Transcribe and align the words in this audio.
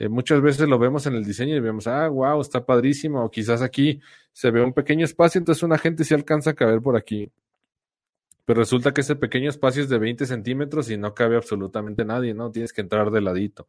Eh, 0.00 0.08
muchas 0.08 0.40
veces 0.40 0.66
lo 0.66 0.78
vemos 0.78 1.04
en 1.04 1.14
el 1.14 1.24
diseño 1.26 1.54
y 1.54 1.60
vemos, 1.60 1.86
ah, 1.86 2.08
wow, 2.08 2.40
está 2.40 2.64
padrísimo, 2.64 3.22
o 3.22 3.30
quizás 3.30 3.60
aquí 3.60 4.00
se 4.32 4.50
ve 4.50 4.64
un 4.64 4.72
pequeño 4.72 5.04
espacio, 5.04 5.38
entonces 5.38 5.62
una 5.62 5.76
gente 5.76 6.04
sí 6.04 6.14
alcanza 6.14 6.50
a 6.50 6.54
caber 6.54 6.80
por 6.80 6.96
aquí. 6.96 7.30
Pero 8.46 8.60
resulta 8.60 8.94
que 8.94 9.02
ese 9.02 9.14
pequeño 9.14 9.50
espacio 9.50 9.82
es 9.82 9.90
de 9.90 9.98
20 9.98 10.24
centímetros 10.24 10.90
y 10.90 10.96
no 10.96 11.12
cabe 11.12 11.36
absolutamente 11.36 12.06
nadie, 12.06 12.32
¿no? 12.32 12.50
Tienes 12.50 12.72
que 12.72 12.80
entrar 12.80 13.10
de 13.10 13.20
ladito. 13.20 13.68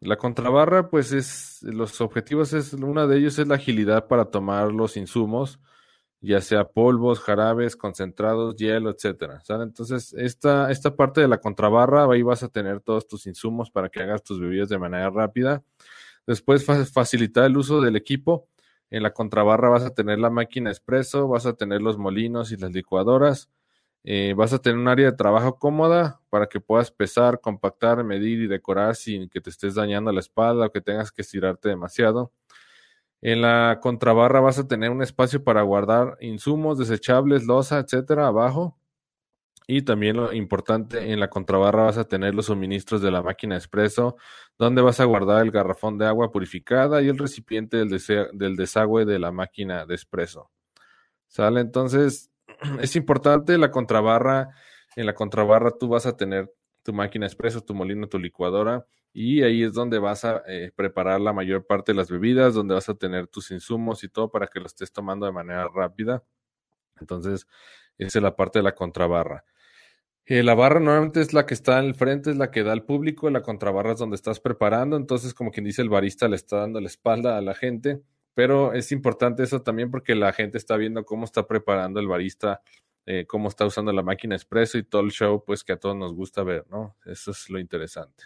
la 0.00 0.16
contrabarra, 0.16 0.90
pues 0.90 1.12
es, 1.12 1.62
los 1.62 2.00
objetivos 2.00 2.52
es, 2.52 2.72
una 2.74 3.06
de 3.06 3.18
ellos 3.18 3.38
es 3.38 3.48
la 3.48 3.56
agilidad 3.56 4.06
para 4.08 4.26
tomar 4.26 4.72
los 4.72 4.96
insumos, 4.96 5.58
ya 6.20 6.40
sea 6.40 6.64
polvos, 6.68 7.20
jarabes, 7.20 7.76
concentrados, 7.76 8.56
hielo, 8.56 8.90
etcétera. 8.90 9.42
Entonces, 9.48 10.14
esta, 10.14 10.70
esta 10.70 10.96
parte 10.96 11.20
de 11.20 11.28
la 11.28 11.38
contrabarra, 11.38 12.04
ahí 12.10 12.22
vas 12.22 12.42
a 12.42 12.48
tener 12.48 12.80
todos 12.80 13.06
tus 13.06 13.26
insumos 13.26 13.70
para 13.70 13.88
que 13.88 14.00
hagas 14.02 14.22
tus 14.22 14.40
bebidas 14.40 14.68
de 14.68 14.78
manera 14.78 15.10
rápida. 15.10 15.62
Después, 16.26 16.64
facilitar 16.64 17.44
el 17.44 17.56
uso 17.56 17.80
del 17.80 17.96
equipo. 17.96 18.48
En 18.90 19.02
la 19.02 19.12
contrabarra 19.12 19.68
vas 19.68 19.84
a 19.84 19.94
tener 19.94 20.18
la 20.18 20.30
máquina 20.30 20.70
expreso, 20.70 21.28
vas 21.28 21.46
a 21.46 21.54
tener 21.54 21.82
los 21.82 21.98
molinos 21.98 22.52
y 22.52 22.56
las 22.56 22.72
licuadoras. 22.72 23.48
Eh, 24.08 24.34
vas 24.36 24.52
a 24.52 24.60
tener 24.60 24.78
un 24.78 24.86
área 24.86 25.10
de 25.10 25.16
trabajo 25.16 25.58
cómoda 25.58 26.20
para 26.30 26.46
que 26.46 26.60
puedas 26.60 26.92
pesar, 26.92 27.40
compactar, 27.40 28.04
medir 28.04 28.40
y 28.40 28.46
decorar 28.46 28.94
sin 28.94 29.28
que 29.28 29.40
te 29.40 29.50
estés 29.50 29.74
dañando 29.74 30.12
la 30.12 30.20
espalda 30.20 30.66
o 30.66 30.70
que 30.70 30.80
tengas 30.80 31.10
que 31.10 31.22
estirarte 31.22 31.70
demasiado. 31.70 32.32
En 33.20 33.42
la 33.42 33.80
contrabarra 33.82 34.38
vas 34.40 34.60
a 34.60 34.68
tener 34.68 34.90
un 34.90 35.02
espacio 35.02 35.42
para 35.42 35.62
guardar 35.62 36.16
insumos 36.20 36.78
desechables, 36.78 37.46
losa, 37.46 37.80
etcétera, 37.80 38.28
abajo. 38.28 38.78
Y 39.66 39.82
también 39.82 40.16
lo 40.16 40.32
importante, 40.32 41.12
en 41.12 41.18
la 41.18 41.28
contrabarra 41.28 41.84
vas 41.84 41.98
a 41.98 42.04
tener 42.06 42.32
los 42.32 42.46
suministros 42.46 43.02
de 43.02 43.10
la 43.10 43.22
máquina 43.22 43.56
expreso, 43.56 44.16
donde 44.56 44.82
vas 44.82 45.00
a 45.00 45.04
guardar 45.04 45.44
el 45.44 45.50
garrafón 45.50 45.98
de 45.98 46.06
agua 46.06 46.30
purificada 46.30 47.02
y 47.02 47.08
el 47.08 47.18
recipiente 47.18 47.78
del, 47.78 48.00
del 48.34 48.56
desagüe 48.56 49.04
de 49.04 49.18
la 49.18 49.32
máquina 49.32 49.84
de 49.84 49.94
expreso. 49.96 50.52
¿Sale? 51.26 51.60
Entonces, 51.60 52.30
es 52.80 52.96
importante 52.96 53.58
la 53.58 53.70
contrabarra. 53.70 54.50
En 54.96 55.06
la 55.06 55.14
contrabarra 55.14 55.72
tú 55.72 55.88
vas 55.88 56.06
a 56.06 56.16
tener 56.16 56.52
tu 56.82 56.92
máquina 56.92 57.26
expreso, 57.26 57.60
tu 57.60 57.74
molino, 57.74 58.08
tu 58.08 58.18
licuadora 58.18 58.86
y 59.18 59.42
ahí 59.42 59.62
es 59.62 59.72
donde 59.72 59.98
vas 59.98 60.26
a 60.26 60.42
eh, 60.46 60.72
preparar 60.76 61.22
la 61.22 61.32
mayor 61.32 61.66
parte 61.66 61.92
de 61.92 61.96
las 61.96 62.10
bebidas, 62.10 62.52
donde 62.52 62.74
vas 62.74 62.90
a 62.90 62.94
tener 62.94 63.28
tus 63.28 63.50
insumos 63.50 64.04
y 64.04 64.10
todo 64.10 64.30
para 64.30 64.46
que 64.46 64.60
lo 64.60 64.66
estés 64.66 64.92
tomando 64.92 65.24
de 65.24 65.32
manera 65.32 65.68
rápida. 65.74 66.22
Entonces, 67.00 67.46
esa 67.96 68.18
es 68.18 68.22
la 68.22 68.36
parte 68.36 68.58
de 68.58 68.62
la 68.64 68.74
contrabarra. 68.74 69.44
Eh, 70.26 70.42
la 70.42 70.54
barra 70.54 70.80
normalmente 70.80 71.22
es 71.22 71.32
la 71.32 71.46
que 71.46 71.54
está 71.54 71.78
al 71.78 71.94
frente, 71.94 72.30
es 72.30 72.36
la 72.36 72.50
que 72.50 72.62
da 72.62 72.72
al 72.72 72.84
público, 72.84 73.30
la 73.30 73.42
contrabarra 73.42 73.92
es 73.92 73.98
donde 73.98 74.16
estás 74.16 74.38
preparando, 74.38 74.98
entonces 74.98 75.32
como 75.32 75.50
quien 75.50 75.64
dice 75.64 75.80
el 75.80 75.88
barista 75.88 76.28
le 76.28 76.36
está 76.36 76.58
dando 76.58 76.80
la 76.80 76.88
espalda 76.88 77.38
a 77.38 77.40
la 77.40 77.54
gente 77.54 78.02
pero 78.36 78.74
es 78.74 78.92
importante 78.92 79.42
eso 79.42 79.62
también 79.62 79.90
porque 79.90 80.14
la 80.14 80.30
gente 80.30 80.58
está 80.58 80.76
viendo 80.76 81.06
cómo 81.06 81.24
está 81.24 81.46
preparando 81.46 82.00
el 82.00 82.06
barista, 82.06 82.60
eh, 83.06 83.24
cómo 83.26 83.48
está 83.48 83.64
usando 83.64 83.94
la 83.94 84.02
máquina 84.02 84.34
expreso 84.34 84.76
y 84.76 84.82
todo 84.82 85.00
el 85.00 85.10
show, 85.10 85.42
pues 85.42 85.64
que 85.64 85.72
a 85.72 85.78
todos 85.78 85.96
nos 85.96 86.12
gusta 86.12 86.42
ver, 86.42 86.66
¿no? 86.70 86.96
Eso 87.06 87.30
es 87.30 87.48
lo 87.48 87.58
interesante. 87.58 88.24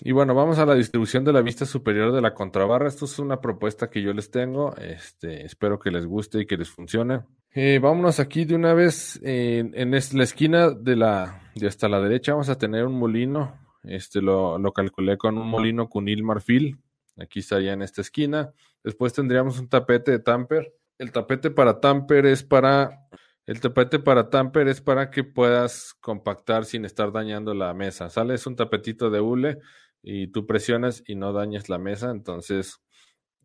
Y 0.00 0.12
bueno, 0.12 0.34
vamos 0.34 0.58
a 0.58 0.64
la 0.64 0.74
distribución 0.74 1.22
de 1.22 1.34
la 1.34 1.42
vista 1.42 1.66
superior 1.66 2.12
de 2.12 2.22
la 2.22 2.32
contrabarra. 2.32 2.88
Esto 2.88 3.04
es 3.04 3.18
una 3.18 3.42
propuesta 3.42 3.90
que 3.90 4.00
yo 4.00 4.14
les 4.14 4.30
tengo. 4.30 4.74
Este, 4.76 5.44
espero 5.44 5.78
que 5.78 5.90
les 5.90 6.06
guste 6.06 6.40
y 6.40 6.46
que 6.46 6.56
les 6.56 6.70
funcione. 6.70 7.20
Eh, 7.54 7.78
vámonos 7.78 8.20
aquí 8.20 8.46
de 8.46 8.54
una 8.54 8.72
vez. 8.72 9.20
en 9.22 9.90
la 9.90 10.24
esquina 10.24 10.70
de 10.70 10.96
la, 10.96 11.52
de 11.54 11.66
hasta 11.66 11.90
la 11.90 12.00
derecha 12.00 12.32
vamos 12.32 12.48
a 12.48 12.56
tener 12.56 12.86
un 12.86 12.98
molino. 12.98 13.60
Este 13.82 14.22
lo, 14.22 14.56
lo 14.58 14.72
calculé 14.72 15.18
con 15.18 15.36
un 15.36 15.46
molino 15.46 15.90
cunil 15.90 16.22
marfil. 16.22 16.78
Aquí 17.18 17.40
estaría 17.40 17.74
en 17.74 17.82
esta 17.82 18.00
esquina. 18.00 18.54
Después 18.84 19.12
tendríamos 19.12 19.58
un 19.58 19.68
tapete 19.68 20.12
de 20.12 20.18
tamper. 20.18 20.74
El 20.98 21.12
tapete 21.12 21.50
para 21.50 21.80
tamper 21.80 22.26
es 22.26 22.42
para 22.42 23.02
el 23.46 23.60
tapete 23.60 23.98
para 23.98 24.30
tamper 24.30 24.68
es 24.68 24.80
para 24.80 25.10
que 25.10 25.24
puedas 25.24 25.94
compactar 26.00 26.64
sin 26.64 26.84
estar 26.84 27.10
dañando 27.10 27.54
la 27.54 27.74
mesa. 27.74 28.08
Sale 28.08 28.34
es 28.34 28.46
un 28.46 28.54
tapetito 28.54 29.10
de 29.10 29.20
hule 29.20 29.58
y 30.00 30.28
tú 30.28 30.46
presionas 30.46 31.02
y 31.06 31.16
no 31.16 31.32
dañas 31.32 31.68
la 31.68 31.78
mesa. 31.78 32.10
Entonces, 32.10 32.80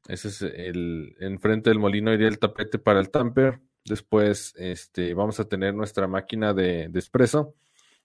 ese 0.08 0.28
es 0.28 0.42
el 0.44 1.16
enfrente 1.20 1.72
del 1.72 1.80
molino 1.80 2.14
iría 2.14 2.28
el 2.28 2.38
tapete 2.38 2.78
para 2.78 3.00
el 3.00 3.10
tamper. 3.10 3.60
Después, 3.86 4.54
este, 4.58 5.14
vamos 5.16 5.40
a 5.40 5.46
tener 5.46 5.74
nuestra 5.74 6.08
máquina 6.08 6.54
de, 6.54 6.90
de 6.90 7.00
espresso. 7.00 7.56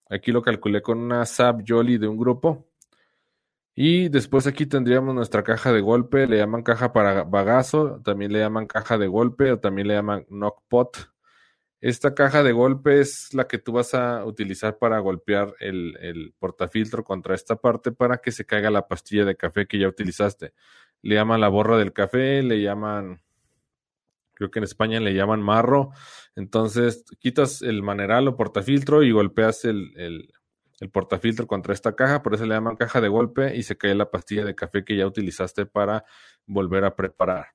Aquí 0.08 0.32
lo 0.32 0.40
calculé 0.40 0.80
con 0.80 0.98
una 0.98 1.26
SAP 1.26 1.62
Jolly 1.68 1.98
de 1.98 2.08
un 2.08 2.16
grupo. 2.16 2.71
Y 3.74 4.10
después 4.10 4.46
aquí 4.46 4.66
tendríamos 4.66 5.14
nuestra 5.14 5.42
caja 5.42 5.72
de 5.72 5.80
golpe, 5.80 6.26
le 6.26 6.36
llaman 6.36 6.62
caja 6.62 6.92
para 6.92 7.24
bagazo, 7.24 8.00
también 8.04 8.32
le 8.32 8.40
llaman 8.40 8.66
caja 8.66 8.98
de 8.98 9.06
golpe 9.06 9.50
o 9.52 9.60
también 9.60 9.88
le 9.88 9.94
llaman 9.94 10.26
knockpot. 10.28 11.10
Esta 11.80 12.14
caja 12.14 12.42
de 12.42 12.52
golpe 12.52 13.00
es 13.00 13.34
la 13.34 13.48
que 13.48 13.58
tú 13.58 13.72
vas 13.72 13.94
a 13.94 14.24
utilizar 14.26 14.78
para 14.78 14.98
golpear 15.00 15.54
el, 15.58 16.34
portafiltro 16.38 17.02
contra 17.02 17.34
esta 17.34 17.56
parte 17.56 17.92
para 17.92 18.18
que 18.18 18.30
se 18.30 18.44
caiga 18.46 18.70
la 18.70 18.86
pastilla 18.88 19.24
de 19.24 19.36
café 19.36 19.66
que 19.66 19.78
ya 19.78 19.88
utilizaste. 19.88 20.52
Le 21.02 21.16
llaman 21.16 21.40
la 21.40 21.48
borra 21.48 21.78
del 21.78 21.92
café, 21.92 22.42
le 22.42 22.62
llaman, 22.62 23.22
creo 24.34 24.50
que 24.50 24.60
en 24.60 24.64
España 24.64 25.00
le 25.00 25.14
llaman 25.14 25.42
marro. 25.42 25.90
Entonces 26.36 27.04
quitas 27.18 27.62
el 27.62 27.82
maneral 27.82 28.28
o 28.28 28.36
portafiltro 28.36 29.02
y 29.02 29.12
golpeas 29.12 29.64
el 29.64 30.30
el 30.82 30.90
portafiltro 30.90 31.46
contra 31.46 31.72
esta 31.72 31.94
caja, 31.94 32.22
por 32.22 32.34
eso 32.34 32.44
le 32.44 32.54
llaman 32.54 32.74
caja 32.74 33.00
de 33.00 33.08
golpe 33.08 33.56
y 33.56 33.62
se 33.62 33.76
cae 33.78 33.94
la 33.94 34.10
pastilla 34.10 34.44
de 34.44 34.56
café 34.56 34.84
que 34.84 34.96
ya 34.96 35.06
utilizaste 35.06 35.64
para 35.64 36.04
volver 36.44 36.84
a 36.84 36.96
preparar. 36.96 37.54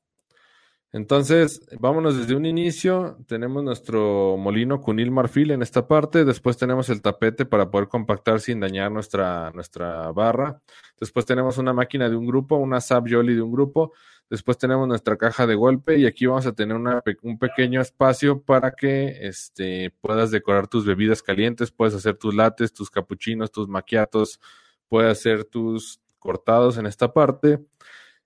Entonces, 0.93 1.61
vámonos 1.79 2.17
desde 2.17 2.35
un 2.35 2.45
inicio. 2.45 3.17
Tenemos 3.27 3.63
nuestro 3.63 4.37
molino 4.37 4.79
cunil 4.81 5.11
marfil 5.11 5.51
en 5.51 5.61
esta 5.61 5.87
parte. 5.87 6.23
Después 6.23 6.57
tenemos 6.57 6.89
el 6.89 7.01
tapete 7.01 7.45
para 7.45 7.69
poder 7.69 7.89
compactar 7.89 8.39
sin 8.39 8.61
dañar 8.61 8.91
nuestra, 8.91 9.51
nuestra 9.51 10.11
barra. 10.13 10.61
Después 10.99 11.25
tenemos 11.25 11.57
una 11.57 11.73
máquina 11.73 12.09
de 12.09 12.15
un 12.15 12.25
grupo, 12.25 12.55
una 12.55 12.79
Sab 12.79 13.05
Jolly 13.09 13.35
de 13.35 13.41
un 13.41 13.51
grupo. 13.51 13.91
Después 14.29 14.57
tenemos 14.57 14.87
nuestra 14.87 15.17
caja 15.17 15.45
de 15.45 15.55
golpe 15.55 15.97
y 15.97 16.05
aquí 16.05 16.25
vamos 16.25 16.45
a 16.47 16.53
tener 16.53 16.77
un 17.21 17.39
pequeño 17.39 17.81
espacio 17.81 18.41
para 18.41 18.71
que 18.71 19.27
este, 19.27 19.93
puedas 20.01 20.31
decorar 20.31 20.67
tus 20.67 20.85
bebidas 20.85 21.23
calientes, 21.23 21.71
puedes 21.71 21.95
hacer 21.95 22.17
tus 22.17 22.33
lates, 22.35 22.73
tus 22.73 22.89
capuchinos, 22.89 23.51
tus 23.51 23.69
maquiatos, 23.69 24.41
puedes 24.89 25.11
hacer 25.17 25.45
tus 25.45 26.01
cortados 26.19 26.77
en 26.77 26.87
esta 26.87 27.13
parte. 27.13 27.59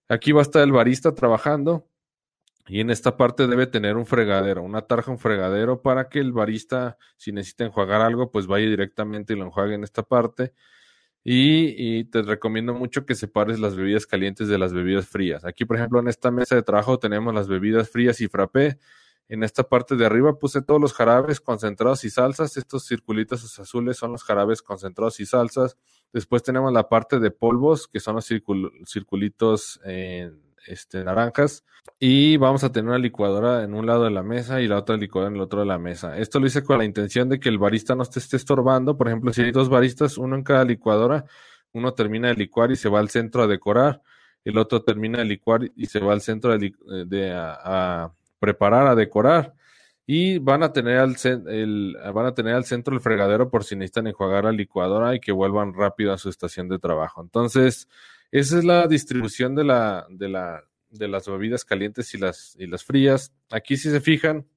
Aquí 0.09 0.31
va 0.31 0.41
a 0.41 0.43
estar 0.43 0.63
el 0.63 0.71
barista 0.71 1.13
trabajando 1.13 1.85
y 2.67 2.79
en 2.79 2.89
esta 2.89 3.17
parte 3.17 3.47
debe 3.47 3.67
tener 3.67 3.97
un 3.97 4.05
fregadero, 4.05 4.63
una 4.63 4.81
tarja, 4.81 5.11
un 5.11 5.19
fregadero 5.19 5.81
para 5.81 6.09
que 6.09 6.19
el 6.19 6.31
barista, 6.31 6.97
si 7.17 7.31
necesita 7.31 7.65
enjuagar 7.65 8.01
algo, 8.01 8.31
pues 8.31 8.47
vaya 8.47 8.67
directamente 8.69 9.33
y 9.33 9.35
lo 9.35 9.45
enjuague 9.45 9.75
en 9.75 9.83
esta 9.83 10.03
parte. 10.03 10.53
Y, 11.23 12.05
te 12.05 12.23
recomiendo 12.23 12.73
mucho 12.73 13.05
que 13.05 13.13
separes 13.13 13.59
las 13.59 13.75
bebidas 13.75 14.07
calientes 14.07 14.47
de 14.47 14.57
las 14.57 14.73
bebidas 14.73 15.07
frías. 15.07 15.45
Aquí, 15.45 15.65
por 15.65 15.77
ejemplo, 15.77 15.99
en 15.99 16.07
esta 16.07 16.31
mesa 16.31 16.55
de 16.55 16.63
trabajo 16.63 16.97
tenemos 16.97 17.33
las 17.33 17.47
bebidas 17.47 17.89
frías 17.89 18.21
y 18.21 18.27
frappé. 18.27 18.79
En 19.29 19.43
esta 19.43 19.63
parte 19.63 19.95
de 19.95 20.05
arriba 20.05 20.39
puse 20.39 20.61
todos 20.61 20.81
los 20.81 20.93
jarabes 20.93 21.39
concentrados 21.39 22.03
y 22.05 22.09
salsas. 22.09 22.57
Estos 22.57 22.87
circulitos 22.87 23.59
azules 23.59 23.97
son 23.97 24.13
los 24.13 24.23
jarabes 24.23 24.61
concentrados 24.63 25.19
y 25.19 25.25
salsas. 25.25 25.77
Después 26.11 26.41
tenemos 26.43 26.73
la 26.73 26.89
parte 26.89 27.19
de 27.19 27.31
polvos, 27.31 27.87
que 27.87 27.99
son 27.99 28.15
los 28.15 28.25
circulitos 28.25 29.79
este, 30.67 31.03
naranjas 31.03 31.65
y 31.99 32.37
vamos 32.37 32.63
a 32.63 32.71
tener 32.71 32.89
una 32.89 32.97
licuadora 32.97 33.63
en 33.63 33.73
un 33.73 33.85
lado 33.85 34.05
de 34.05 34.11
la 34.11 34.23
mesa 34.23 34.61
y 34.61 34.67
la 34.67 34.77
otra 34.77 34.97
licuadora 34.97 35.29
en 35.29 35.35
el 35.35 35.41
otro 35.41 35.59
de 35.61 35.65
la 35.65 35.77
mesa. 35.77 36.17
Esto 36.17 36.39
lo 36.39 36.47
hice 36.47 36.63
con 36.63 36.77
la 36.77 36.85
intención 36.85 37.29
de 37.29 37.39
que 37.39 37.49
el 37.49 37.57
barista 37.57 37.95
no 37.95 38.05
te 38.05 38.19
esté 38.19 38.37
estorbando. 38.37 38.97
Por 38.97 39.07
ejemplo, 39.07 39.33
si 39.33 39.41
hay 39.41 39.51
dos 39.51 39.69
baristas, 39.69 40.17
uno 40.17 40.35
en 40.35 40.43
cada 40.43 40.65
licuadora, 40.65 41.25
uno 41.73 41.93
termina 41.93 42.29
de 42.29 42.35
licuar 42.35 42.71
y 42.71 42.75
se 42.75 42.89
va 42.89 42.99
al 42.99 43.09
centro 43.09 43.43
a 43.43 43.47
decorar, 43.47 44.01
el 44.43 44.57
otro 44.57 44.83
termina 44.83 45.19
de 45.19 45.25
licuar 45.25 45.71
y 45.75 45.85
se 45.85 45.99
va 45.99 46.13
al 46.13 46.21
centro 46.21 46.57
de, 46.57 47.33
a, 47.35 48.11
preparar, 48.39 48.87
a 48.87 48.95
decorar. 48.95 49.53
y 50.07 50.39
van 50.39 50.63
a 50.63 50.73
tener 50.73 50.97
al, 50.97 51.15
van 52.13 52.25
a 52.25 52.33
tener 52.33 52.55
al 52.55 52.65
centro 52.65 52.95
el 52.95 53.01
fregadero 53.01 53.49
por 53.49 53.63
si 53.63 53.75
necesitan 53.75 54.07
enjuagar 54.07 54.45
la 54.45 54.51
licuadora 54.51 55.15
y 55.15 55.19
que 55.19 55.31
vuelvan 55.31 55.73
rápido 55.73 56.13
a 56.13 56.17
su 56.17 56.29
estación 56.29 56.67
de 56.67 56.79
trabajo. 56.79 57.21
Entonces, 57.21 57.87
esa 58.31 58.57
es 58.57 58.63
la 58.63 58.87
distribución 58.87 59.55
de 59.55 59.63
la, 59.63 60.05
de 60.09 60.29
la, 60.29 60.63
de 60.89 61.07
las 61.07 61.27
bebidas 61.27 61.65
calientes 61.65 62.13
y 62.13 62.17
las, 62.17 62.55
y 62.57 62.67
las 62.67 62.83
frías. 62.83 63.33
Aquí 63.49 63.77
si 63.77 63.89
se 63.89 63.99
fijan, 63.99 64.47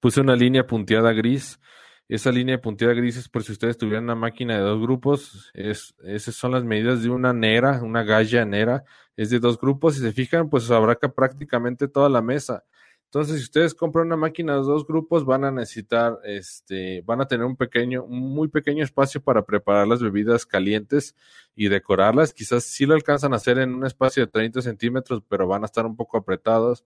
puse 0.00 0.20
una 0.20 0.34
línea 0.36 0.66
punteada 0.66 1.12
gris. 1.12 1.60
Esa 2.08 2.32
línea 2.32 2.60
punteada 2.60 2.94
gris 2.94 3.16
es 3.16 3.28
por 3.28 3.44
si 3.44 3.52
ustedes 3.52 3.78
tuvieran 3.78 4.04
una 4.04 4.16
máquina 4.16 4.56
de 4.56 4.62
dos 4.62 4.80
grupos. 4.80 5.50
Es, 5.54 5.94
esas 6.02 6.34
son 6.34 6.50
las 6.50 6.64
medidas 6.64 7.02
de 7.04 7.10
una 7.10 7.32
nera, 7.32 7.80
una 7.82 8.02
galla 8.02 8.44
nera. 8.44 8.82
Es 9.16 9.30
de 9.30 9.38
dos 9.38 9.58
grupos. 9.58 9.94
Si 9.94 10.00
se 10.00 10.12
fijan, 10.12 10.50
pues 10.50 10.68
abarca 10.70 11.12
prácticamente 11.12 11.86
toda 11.86 12.08
la 12.08 12.22
mesa. 12.22 12.64
Entonces, 13.12 13.38
si 13.38 13.42
ustedes 13.42 13.74
compran 13.74 14.06
una 14.06 14.16
máquina 14.16 14.54
de 14.54 14.62
dos 14.62 14.86
grupos, 14.86 15.24
van 15.24 15.42
a 15.42 15.50
necesitar, 15.50 16.20
este, 16.22 17.02
van 17.04 17.20
a 17.20 17.26
tener 17.26 17.44
un 17.44 17.56
pequeño, 17.56 18.06
muy 18.06 18.46
pequeño 18.46 18.84
espacio 18.84 19.20
para 19.20 19.44
preparar 19.44 19.88
las 19.88 20.00
bebidas 20.00 20.46
calientes 20.46 21.16
y 21.56 21.66
decorarlas. 21.66 22.32
Quizás 22.32 22.62
sí 22.62 22.86
lo 22.86 22.94
alcanzan 22.94 23.32
a 23.32 23.36
hacer 23.36 23.58
en 23.58 23.74
un 23.74 23.84
espacio 23.84 24.24
de 24.24 24.30
30 24.30 24.62
centímetros, 24.62 25.24
pero 25.28 25.48
van 25.48 25.64
a 25.64 25.66
estar 25.66 25.86
un 25.86 25.96
poco 25.96 26.18
apretados. 26.18 26.84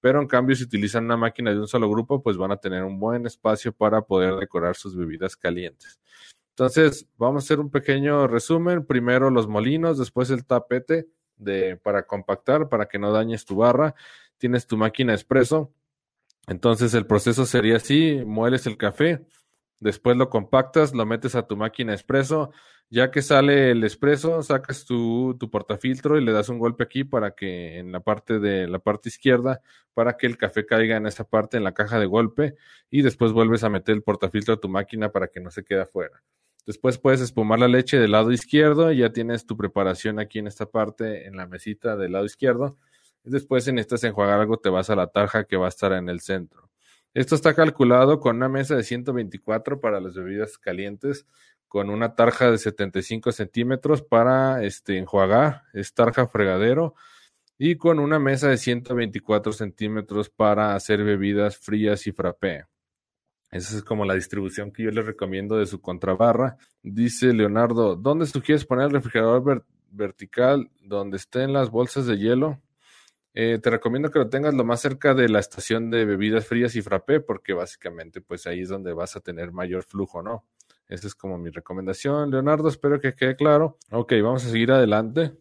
Pero 0.00 0.18
en 0.22 0.26
cambio, 0.26 0.56
si 0.56 0.64
utilizan 0.64 1.04
una 1.04 1.18
máquina 1.18 1.50
de 1.50 1.60
un 1.60 1.68
solo 1.68 1.90
grupo, 1.90 2.22
pues 2.22 2.38
van 2.38 2.52
a 2.52 2.56
tener 2.56 2.82
un 2.82 2.98
buen 2.98 3.26
espacio 3.26 3.70
para 3.70 4.00
poder 4.00 4.36
decorar 4.36 4.76
sus 4.76 4.96
bebidas 4.96 5.36
calientes. 5.36 6.00
Entonces, 6.52 7.06
vamos 7.18 7.42
a 7.42 7.44
hacer 7.44 7.60
un 7.60 7.70
pequeño 7.70 8.26
resumen. 8.28 8.86
Primero 8.86 9.28
los 9.28 9.46
molinos, 9.46 9.98
después 9.98 10.30
el 10.30 10.46
tapete 10.46 11.06
de, 11.36 11.76
para 11.76 12.06
compactar, 12.06 12.70
para 12.70 12.88
que 12.88 12.98
no 12.98 13.12
dañes 13.12 13.44
tu 13.44 13.56
barra 13.56 13.94
tienes 14.38 14.66
tu 14.66 14.76
máquina 14.76 15.12
expreso. 15.12 15.72
Entonces 16.46 16.94
el 16.94 17.06
proceso 17.06 17.44
sería 17.46 17.76
así, 17.76 18.22
mueles 18.24 18.66
el 18.66 18.76
café, 18.76 19.26
después 19.80 20.16
lo 20.16 20.30
compactas, 20.30 20.94
lo 20.94 21.04
metes 21.04 21.34
a 21.34 21.46
tu 21.46 21.56
máquina 21.56 21.92
expreso, 21.92 22.52
ya 22.88 23.10
que 23.10 23.20
sale 23.20 23.72
el 23.72 23.82
expreso, 23.82 24.42
sacas 24.42 24.84
tu, 24.84 25.36
tu, 25.38 25.50
portafiltro 25.50 26.18
y 26.18 26.24
le 26.24 26.30
das 26.30 26.48
un 26.48 26.60
golpe 26.60 26.84
aquí 26.84 27.02
para 27.02 27.32
que 27.32 27.78
en 27.78 27.90
la 27.90 27.98
parte 27.98 28.38
de 28.38 28.68
la 28.68 28.78
parte 28.78 29.08
izquierda, 29.08 29.60
para 29.92 30.16
que 30.16 30.26
el 30.28 30.38
café 30.38 30.64
caiga 30.66 30.96
en 30.96 31.06
esa 31.06 31.24
parte, 31.24 31.56
en 31.56 31.64
la 31.64 31.74
caja 31.74 31.98
de 31.98 32.06
golpe, 32.06 32.54
y 32.90 33.02
después 33.02 33.32
vuelves 33.32 33.64
a 33.64 33.70
meter 33.70 33.96
el 33.96 34.02
portafiltro 34.04 34.54
a 34.54 34.60
tu 34.60 34.68
máquina 34.68 35.10
para 35.10 35.26
que 35.26 35.40
no 35.40 35.50
se 35.50 35.64
quede 35.64 35.82
afuera. 35.82 36.22
Después 36.64 36.98
puedes 36.98 37.20
espumar 37.20 37.58
la 37.58 37.68
leche 37.68 37.98
del 37.98 38.12
lado 38.12 38.30
izquierdo, 38.30 38.92
y 38.92 38.98
ya 38.98 39.12
tienes 39.12 39.46
tu 39.46 39.56
preparación 39.56 40.20
aquí 40.20 40.38
en 40.38 40.46
esta 40.46 40.66
parte, 40.66 41.26
en 41.26 41.36
la 41.36 41.48
mesita 41.48 41.96
del 41.96 42.12
lado 42.12 42.24
izquierdo 42.24 42.78
Después, 43.26 43.64
si 43.64 43.72
necesitas 43.72 44.04
enjuagar 44.04 44.40
algo, 44.40 44.58
te 44.58 44.68
vas 44.68 44.88
a 44.88 44.96
la 44.96 45.08
tarja 45.08 45.44
que 45.44 45.56
va 45.56 45.66
a 45.66 45.68
estar 45.68 45.92
en 45.92 46.08
el 46.08 46.20
centro. 46.20 46.70
Esto 47.12 47.34
está 47.34 47.54
calculado 47.54 48.20
con 48.20 48.36
una 48.36 48.48
mesa 48.48 48.76
de 48.76 48.82
124 48.82 49.80
para 49.80 50.00
las 50.00 50.14
bebidas 50.14 50.58
calientes, 50.58 51.26
con 51.66 51.90
una 51.90 52.14
tarja 52.14 52.50
de 52.50 52.58
75 52.58 53.32
centímetros 53.32 54.02
para 54.02 54.62
este, 54.62 54.98
enjuagar, 54.98 55.62
es 55.72 55.92
tarja 55.92 56.26
fregadero, 56.26 56.94
y 57.58 57.76
con 57.76 57.98
una 57.98 58.18
mesa 58.18 58.48
de 58.48 58.58
124 58.58 59.52
centímetros 59.52 60.30
para 60.30 60.74
hacer 60.74 61.02
bebidas 61.02 61.56
frías 61.56 62.06
y 62.06 62.12
frappé. 62.12 62.66
Esa 63.50 63.76
es 63.76 63.82
como 63.82 64.04
la 64.04 64.14
distribución 64.14 64.70
que 64.70 64.82
yo 64.82 64.90
les 64.90 65.06
recomiendo 65.06 65.56
de 65.56 65.66
su 65.66 65.80
contrabarra. 65.80 66.58
Dice 66.82 67.32
Leonardo, 67.32 67.96
¿dónde 67.96 68.26
sugieres 68.26 68.64
poner 68.64 68.86
el 68.86 68.92
refrigerador 68.92 69.64
vertical 69.90 70.70
donde 70.82 71.16
estén 71.16 71.52
las 71.52 71.70
bolsas 71.70 72.06
de 72.06 72.18
hielo? 72.18 72.60
Eh, 73.38 73.58
te 73.62 73.68
recomiendo 73.68 74.10
que 74.10 74.18
lo 74.18 74.30
tengas 74.30 74.54
lo 74.54 74.64
más 74.64 74.80
cerca 74.80 75.12
de 75.12 75.28
la 75.28 75.40
estación 75.40 75.90
de 75.90 76.06
bebidas 76.06 76.46
frías 76.46 76.74
y 76.74 76.80
frappé, 76.80 77.20
porque 77.20 77.52
básicamente 77.52 78.22
pues 78.22 78.46
ahí 78.46 78.62
es 78.62 78.70
donde 78.70 78.94
vas 78.94 79.14
a 79.14 79.20
tener 79.20 79.52
mayor 79.52 79.82
flujo, 79.82 80.22
¿no? 80.22 80.46
Esa 80.88 81.06
es 81.06 81.14
como 81.14 81.36
mi 81.36 81.50
recomendación, 81.50 82.30
Leonardo, 82.30 82.70
espero 82.70 82.98
que 82.98 83.14
quede 83.14 83.36
claro. 83.36 83.76
Ok, 83.90 84.14
vamos 84.22 84.46
a 84.46 84.48
seguir 84.48 84.72
adelante. 84.72 85.36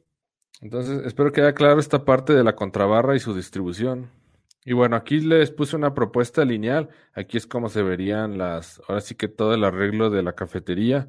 Entonces, 0.60 1.06
espero 1.06 1.32
que 1.32 1.40
quede 1.40 1.54
claro 1.54 1.80
esta 1.80 2.04
parte 2.04 2.34
de 2.34 2.44
la 2.44 2.54
contrabarra 2.54 3.16
y 3.16 3.20
su 3.20 3.34
distribución. 3.34 4.12
Y 4.66 4.74
bueno, 4.74 4.98
aquí 4.98 5.22
les 5.22 5.52
puse 5.52 5.78
una 5.78 5.94
propuesta 5.94 6.44
lineal. 6.44 6.90
Aquí 7.14 7.38
es 7.38 7.48
como 7.48 7.70
se 7.70 7.82
verían 7.82 8.38
las, 8.38 8.82
ahora 8.90 9.00
sí 9.00 9.16
que 9.16 9.30
todo 9.30 9.54
el 9.54 9.64
arreglo 9.64 10.10
de 10.10 10.22
la 10.22 10.34
cafetería. 10.34 11.08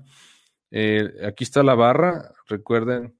Eh, 0.70 1.14
aquí 1.26 1.42
está 1.42 1.64
la 1.64 1.74
barra. 1.74 2.32
Recuerden 2.46 3.15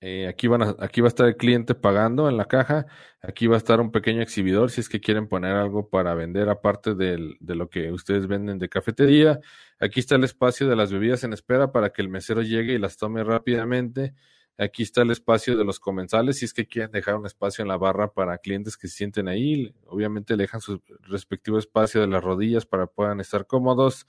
eh, 0.00 0.28
aquí, 0.28 0.46
van 0.46 0.76
aquí 0.78 1.00
va 1.00 1.06
a 1.06 1.08
estar 1.08 1.26
el 1.26 1.36
cliente 1.36 1.74
pagando 1.74 2.28
en 2.28 2.36
la 2.36 2.46
caja. 2.46 2.86
Aquí 3.20 3.46
va 3.48 3.56
a 3.56 3.58
estar 3.58 3.80
un 3.80 3.90
pequeño 3.90 4.22
exhibidor 4.22 4.70
si 4.70 4.80
es 4.80 4.88
que 4.88 5.00
quieren 5.00 5.26
poner 5.28 5.56
algo 5.56 5.88
para 5.88 6.14
vender 6.14 6.48
aparte 6.48 6.94
de 6.94 7.36
lo 7.40 7.68
que 7.68 7.90
ustedes 7.92 8.28
venden 8.28 8.58
de 8.58 8.68
cafetería. 8.68 9.40
Aquí 9.80 10.00
está 10.00 10.14
el 10.14 10.24
espacio 10.24 10.68
de 10.68 10.76
las 10.76 10.92
bebidas 10.92 11.24
en 11.24 11.32
espera 11.32 11.72
para 11.72 11.90
que 11.90 12.02
el 12.02 12.08
mesero 12.08 12.42
llegue 12.42 12.74
y 12.74 12.78
las 12.78 12.96
tome 12.96 13.24
rápidamente. 13.24 14.14
Aquí 14.56 14.82
está 14.82 15.02
el 15.02 15.10
espacio 15.12 15.56
de 15.56 15.64
los 15.64 15.78
comensales 15.78 16.38
si 16.38 16.44
es 16.44 16.52
que 16.52 16.66
quieren 16.66 16.90
dejar 16.90 17.14
un 17.16 17.26
espacio 17.26 17.62
en 17.62 17.68
la 17.68 17.76
barra 17.76 18.12
para 18.12 18.38
clientes 18.38 18.76
que 18.76 18.88
se 18.88 18.96
sienten 18.96 19.28
ahí. 19.28 19.72
Obviamente 19.86 20.36
le 20.36 20.44
dejan 20.44 20.60
su 20.60 20.82
respectivo 21.02 21.58
espacio 21.58 22.00
de 22.00 22.08
las 22.08 22.22
rodillas 22.22 22.66
para 22.66 22.86
que 22.86 22.92
puedan 22.94 23.20
estar 23.20 23.46
cómodos. 23.46 24.06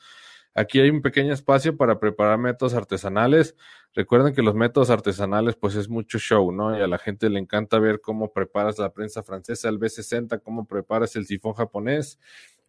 Aquí 0.55 0.79
hay 0.79 0.89
un 0.89 1.01
pequeño 1.01 1.33
espacio 1.33 1.77
para 1.77 1.99
preparar 1.99 2.37
métodos 2.37 2.73
artesanales. 2.73 3.55
Recuerden 3.93 4.33
que 4.33 4.41
los 4.41 4.55
métodos 4.55 4.89
artesanales 4.89 5.55
pues 5.55 5.75
es 5.75 5.89
mucho 5.89 6.17
show, 6.19 6.51
¿no? 6.51 6.77
Y 6.77 6.81
a 6.81 6.87
la 6.87 6.97
gente 6.97 7.29
le 7.29 7.39
encanta 7.39 7.79
ver 7.79 8.01
cómo 8.01 8.33
preparas 8.33 8.79
la 8.79 8.91
prensa 8.91 9.23
francesa, 9.23 9.69
el 9.69 9.79
B60, 9.79 10.41
cómo 10.41 10.65
preparas 10.65 11.15
el 11.15 11.25
sifón 11.25 11.53
japonés. 11.53 12.19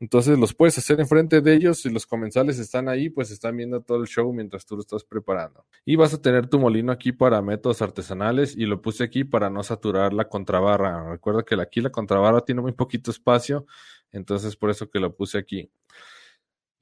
Entonces 0.01 0.39
los 0.39 0.55
puedes 0.55 0.79
hacer 0.79 0.99
enfrente 0.99 1.43
de 1.43 1.55
ellos 1.55 1.85
y 1.85 1.91
los 1.91 2.07
comensales 2.07 2.59
están 2.59 2.89
ahí, 2.89 3.11
pues 3.11 3.31
están 3.31 3.57
viendo 3.59 3.83
todo 3.83 4.01
el 4.01 4.07
show 4.07 4.33
mientras 4.33 4.65
tú 4.65 4.77
lo 4.77 4.81
estás 4.81 5.05
preparando. 5.05 5.67
Y 5.85 5.97
vas 5.97 6.15
a 6.15 6.23
tener 6.23 6.49
tu 6.49 6.59
molino 6.59 6.91
aquí 6.91 7.13
para 7.13 7.43
métodos 7.43 7.83
artesanales 7.83 8.57
y 8.57 8.65
lo 8.65 8.81
puse 8.81 9.05
aquí 9.05 9.25
para 9.25 9.51
no 9.51 9.63
saturar 9.63 10.15
la 10.15 10.27
contrabarra. 10.27 11.11
Recuerda 11.11 11.43
que 11.43 11.55
aquí 11.61 11.83
la 11.83 11.91
contrabarra 11.91 12.41
tiene 12.41 12.63
muy 12.63 12.73
poquito 12.73 13.11
espacio, 13.11 13.67
entonces 14.11 14.57
por 14.57 14.71
eso 14.71 14.89
que 14.89 15.01
lo 15.01 15.15
puse 15.15 15.37
aquí. 15.37 15.71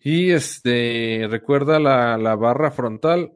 Y 0.01 0.31
este, 0.31 1.27
recuerda 1.29 1.81
la, 1.81 2.17
la 2.19 2.37
barra 2.37 2.71
frontal, 2.71 3.33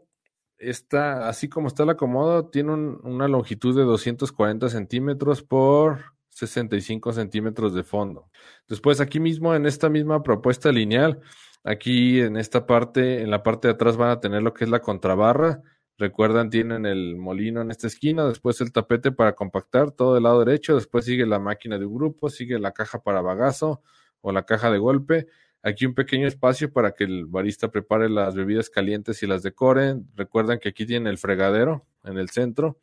está, 0.58 1.28
así 1.28 1.48
como 1.48 1.68
está 1.68 1.82
el 1.82 1.90
acomodo, 1.90 2.46
tiene 2.48 2.72
una 2.72 3.28
longitud 3.28 3.76
de 3.76 3.82
240 3.82 4.68
centímetros 4.68 5.42
por 5.42 6.12
65 6.30 7.12
centímetros 7.12 7.74
de 7.74 7.82
fondo. 7.82 8.30
Después, 8.68 9.00
aquí 9.00 9.20
mismo, 9.20 9.54
en 9.54 9.66
esta 9.66 9.88
misma 9.88 10.22
propuesta 10.22 10.72
lineal, 10.72 11.20
aquí 11.64 12.20
en 12.20 12.36
esta 12.36 12.66
parte, 12.66 13.22
en 13.22 13.30
la 13.30 13.42
parte 13.42 13.68
de 13.68 13.74
atrás 13.74 13.96
van 13.96 14.10
a 14.10 14.20
tener 14.20 14.42
lo 14.42 14.54
que 14.54 14.64
es 14.64 14.70
la 14.70 14.80
contrabarra. 14.80 15.62
Recuerdan, 15.98 16.48
tienen 16.48 16.86
el 16.86 17.16
molino 17.16 17.60
en 17.60 17.70
esta 17.70 17.86
esquina, 17.86 18.26
después 18.26 18.60
el 18.60 18.72
tapete 18.72 19.12
para 19.12 19.34
compactar, 19.34 19.90
todo 19.90 20.14
del 20.14 20.22
lado 20.24 20.44
derecho, 20.44 20.74
después 20.74 21.04
sigue 21.04 21.26
la 21.26 21.38
máquina 21.38 21.78
de 21.78 21.86
un 21.86 21.94
grupo, 21.94 22.30
sigue 22.30 22.58
la 22.58 22.72
caja 22.72 23.02
para 23.02 23.20
bagazo 23.20 23.82
o 24.20 24.32
la 24.32 24.44
caja 24.44 24.70
de 24.70 24.78
golpe 24.78 25.26
Aquí 25.62 25.86
un 25.86 25.94
pequeño 25.94 26.26
espacio 26.26 26.72
para 26.72 26.92
que 26.92 27.04
el 27.04 27.26
barista 27.26 27.70
prepare 27.70 28.08
las 28.08 28.34
bebidas 28.34 28.68
calientes 28.68 29.22
y 29.22 29.26
las 29.26 29.42
decoren. 29.42 30.08
Recuerden 30.16 30.58
que 30.58 30.70
aquí 30.70 30.84
tienen 30.86 31.06
el 31.06 31.18
fregadero 31.18 31.86
en 32.04 32.18
el 32.18 32.30
centro. 32.30 32.80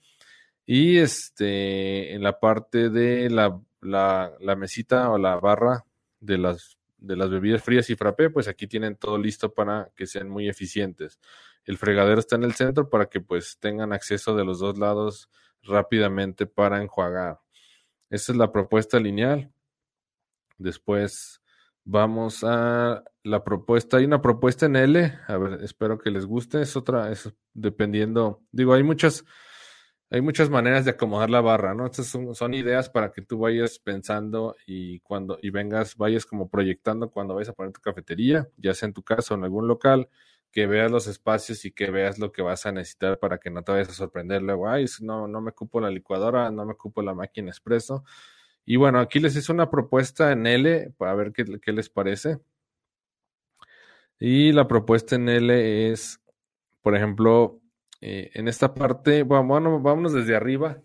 Y 0.65 0.97
este, 0.97 2.13
en 2.13 2.23
la 2.23 2.39
parte 2.39 2.89
de 2.89 3.29
la, 3.29 3.59
la, 3.81 4.55
mesita 4.55 5.09
o 5.09 5.17
la 5.17 5.35
barra 5.35 5.83
de 6.21 6.37
las, 6.37 6.77
de 6.97 7.17
las 7.17 7.29
bebidas 7.29 7.63
frías 7.63 7.89
y 7.89 7.95
frappé, 7.95 8.29
pues 8.29 8.47
aquí 8.47 8.67
tienen 8.67 8.95
todo 8.95 9.17
listo 9.17 9.53
para 9.53 9.91
que 9.95 10.05
sean 10.05 10.29
muy 10.29 10.47
eficientes. 10.47 11.19
El 11.65 11.77
fregadero 11.77 12.19
está 12.19 12.35
en 12.35 12.43
el 12.43 12.53
centro 12.53 12.89
para 12.89 13.07
que 13.07 13.19
pues 13.19 13.57
tengan 13.59 13.93
acceso 13.93 14.35
de 14.35 14.45
los 14.45 14.59
dos 14.59 14.77
lados 14.77 15.29
rápidamente 15.63 16.45
para 16.45 16.81
enjuagar. 16.81 17.39
Esa 18.09 18.31
es 18.31 18.37
la 18.37 18.51
propuesta 18.51 18.99
lineal. 18.99 19.51
Después 20.57 21.38
Vamos 21.91 22.43
a 22.43 23.03
la 23.23 23.43
propuesta. 23.43 23.97
Hay 23.97 24.05
una 24.05 24.21
propuesta 24.21 24.67
en 24.67 24.75
L. 24.75 25.11
A 25.27 25.37
ver, 25.37 25.63
espero 25.63 25.97
que 25.97 26.11
les 26.11 26.23
guste. 26.23 26.61
Es 26.61 26.75
otra, 26.75 27.11
es 27.11 27.33
dependiendo. 27.55 28.43
Digo, 28.51 28.73
hay 28.73 28.83
muchas, 28.83 29.25
hay 30.11 30.21
muchas 30.21 30.51
maneras 30.51 30.85
de 30.85 30.91
acomodar 30.91 31.31
la 31.31 31.41
barra, 31.41 31.73
¿no? 31.73 31.87
Estas 31.87 32.05
son, 32.05 32.35
son, 32.35 32.53
ideas 32.53 32.91
para 32.91 33.11
que 33.11 33.23
tú 33.23 33.39
vayas 33.39 33.79
pensando 33.79 34.55
y 34.67 34.99
cuando, 34.99 35.39
y 35.41 35.49
vengas, 35.49 35.97
vayas 35.97 36.27
como 36.27 36.47
proyectando 36.47 37.09
cuando 37.09 37.33
vayas 37.33 37.49
a 37.49 37.53
poner 37.53 37.73
tu 37.73 37.81
cafetería, 37.81 38.47
ya 38.57 38.75
sea 38.75 38.85
en 38.85 38.93
tu 38.93 39.01
casa 39.01 39.33
o 39.33 39.37
en 39.37 39.45
algún 39.45 39.67
local, 39.67 40.09
que 40.51 40.67
veas 40.67 40.91
los 40.91 41.07
espacios 41.07 41.65
y 41.65 41.71
que 41.71 41.89
veas 41.89 42.19
lo 42.19 42.31
que 42.31 42.43
vas 42.43 42.67
a 42.67 42.71
necesitar 42.71 43.17
para 43.17 43.39
que 43.39 43.49
no 43.49 43.63
te 43.63 43.71
vayas 43.71 43.89
a 43.89 43.93
sorprender 43.93 44.43
luego, 44.43 44.69
ay, 44.69 44.85
no, 45.01 45.27
no 45.27 45.41
me 45.41 45.53
cupo 45.53 45.81
la 45.81 45.89
licuadora, 45.89 46.51
no 46.51 46.65
me 46.65 46.75
cupo 46.75 47.01
la 47.01 47.15
máquina 47.15 47.49
expreso 47.49 48.03
y 48.71 48.75
bueno, 48.75 48.99
aquí 48.99 49.19
les 49.19 49.35
hice 49.35 49.51
una 49.51 49.71
propuesta 49.71 50.31
en 50.31 50.45
L 50.45 50.93
para 50.95 51.15
ver 51.15 51.33
qué, 51.33 51.73
les 51.73 51.89
parece. 51.89 52.37
Y 54.19 54.51
la 54.51 54.67
propuesta 54.67 55.15
en 55.15 55.27
L 55.27 55.91
es, 55.91 56.21
por 56.83 56.95
ejemplo, 56.95 57.59
eh, 57.99 58.29
en 58.35 58.47
esta 58.47 58.75
parte, 58.75 59.23
bueno, 59.23 59.81
vámonos 59.81 60.13
desde 60.13 60.35
arriba. 60.35 60.83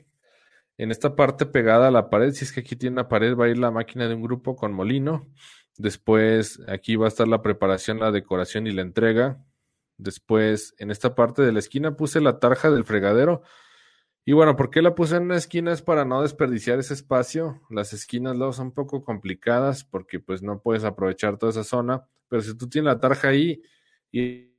En 0.78 0.92
esta 0.92 1.14
parte 1.14 1.44
pegada 1.44 1.88
a 1.88 1.90
la 1.90 2.08
pared, 2.08 2.32
si 2.32 2.46
es 2.46 2.52
que 2.54 2.60
aquí 2.60 2.74
tiene 2.74 2.94
una 2.94 3.08
pared, 3.08 3.36
va 3.36 3.44
a 3.44 3.48
ir 3.50 3.58
la 3.58 3.70
máquina 3.70 4.08
de 4.08 4.14
un 4.14 4.22
grupo 4.22 4.56
con 4.56 4.72
molino. 4.72 5.28
Después 5.76 6.62
aquí 6.66 6.96
va 6.96 7.04
a 7.04 7.08
estar 7.08 7.28
la 7.28 7.42
preparación, 7.42 8.00
la 8.00 8.12
decoración 8.12 8.66
y 8.66 8.72
la 8.72 8.80
entrega. 8.80 9.44
Después 9.98 10.74
en 10.78 10.90
esta 10.90 11.14
parte 11.14 11.42
de 11.42 11.52
la 11.52 11.58
esquina 11.58 11.98
puse 11.98 12.22
la 12.22 12.38
tarja 12.38 12.70
del 12.70 12.86
fregadero. 12.86 13.42
Y 14.24 14.32
bueno, 14.32 14.56
¿por 14.56 14.70
qué 14.70 14.80
la 14.80 14.94
puse 14.94 15.16
en 15.16 15.24
una 15.24 15.36
esquina? 15.36 15.72
Es 15.72 15.82
para 15.82 16.04
no 16.04 16.22
desperdiciar 16.22 16.78
ese 16.78 16.94
espacio. 16.94 17.60
Las 17.70 17.92
esquinas 17.92 18.36
luego 18.36 18.52
son 18.52 18.68
un 18.68 18.74
poco 18.74 19.04
complicadas 19.04 19.84
porque 19.84 20.18
pues 20.20 20.42
no 20.42 20.60
puedes 20.60 20.84
aprovechar 20.84 21.36
toda 21.38 21.50
esa 21.50 21.64
zona. 21.64 22.06
Pero 22.28 22.42
si 22.42 22.56
tú 22.56 22.68
tienes 22.68 22.94
la 22.94 23.00
tarja 23.00 23.28
ahí 23.28 23.62
y 24.10 24.54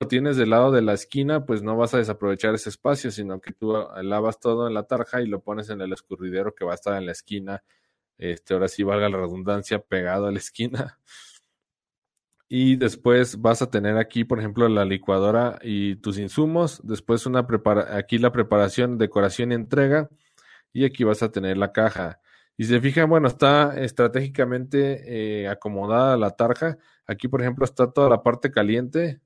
lo 0.00 0.08
tienes 0.08 0.36
del 0.36 0.50
lado 0.50 0.72
de 0.72 0.82
la 0.82 0.94
esquina, 0.94 1.44
pues 1.44 1.62
no 1.62 1.76
vas 1.76 1.94
a 1.94 1.98
desaprovechar 1.98 2.54
ese 2.54 2.70
espacio, 2.70 3.10
sino 3.10 3.40
que 3.40 3.52
tú 3.52 3.74
lavas 4.02 4.40
todo 4.40 4.66
en 4.66 4.74
la 4.74 4.84
tarja 4.84 5.20
y 5.20 5.26
lo 5.26 5.42
pones 5.42 5.68
en 5.68 5.80
el 5.82 5.92
escurridero 5.92 6.54
que 6.54 6.64
va 6.64 6.72
a 6.72 6.76
estar 6.76 6.96
en 6.96 7.06
la 7.06 7.12
esquina 7.12 7.62
este, 8.22 8.54
ahora 8.54 8.68
sí 8.68 8.84
valga 8.84 9.08
la 9.08 9.18
redundancia, 9.18 9.80
pegado 9.80 10.26
a 10.26 10.32
la 10.32 10.38
esquina. 10.38 10.98
Y 12.54 12.76
después 12.76 13.40
vas 13.40 13.62
a 13.62 13.70
tener 13.70 13.96
aquí, 13.96 14.24
por 14.24 14.38
ejemplo, 14.38 14.68
la 14.68 14.84
licuadora 14.84 15.58
y 15.62 15.96
tus 15.96 16.18
insumos. 16.18 16.82
Después 16.84 17.24
una 17.24 17.46
prepara 17.46 17.96
aquí 17.96 18.18
la 18.18 18.30
preparación, 18.30 18.98
decoración 18.98 19.52
y 19.52 19.54
entrega. 19.54 20.10
Y 20.70 20.84
aquí 20.84 21.02
vas 21.02 21.22
a 21.22 21.32
tener 21.32 21.56
la 21.56 21.72
caja. 21.72 22.20
Y 22.58 22.64
se 22.64 22.78
fijan, 22.82 23.08
bueno, 23.08 23.26
está 23.26 23.80
estratégicamente 23.80 25.44
eh, 25.44 25.48
acomodada 25.48 26.18
la 26.18 26.32
tarja. 26.32 26.76
Aquí, 27.06 27.26
por 27.26 27.40
ejemplo, 27.40 27.64
está 27.64 27.90
toda 27.90 28.10
la 28.10 28.22
parte 28.22 28.50
caliente 28.50 29.22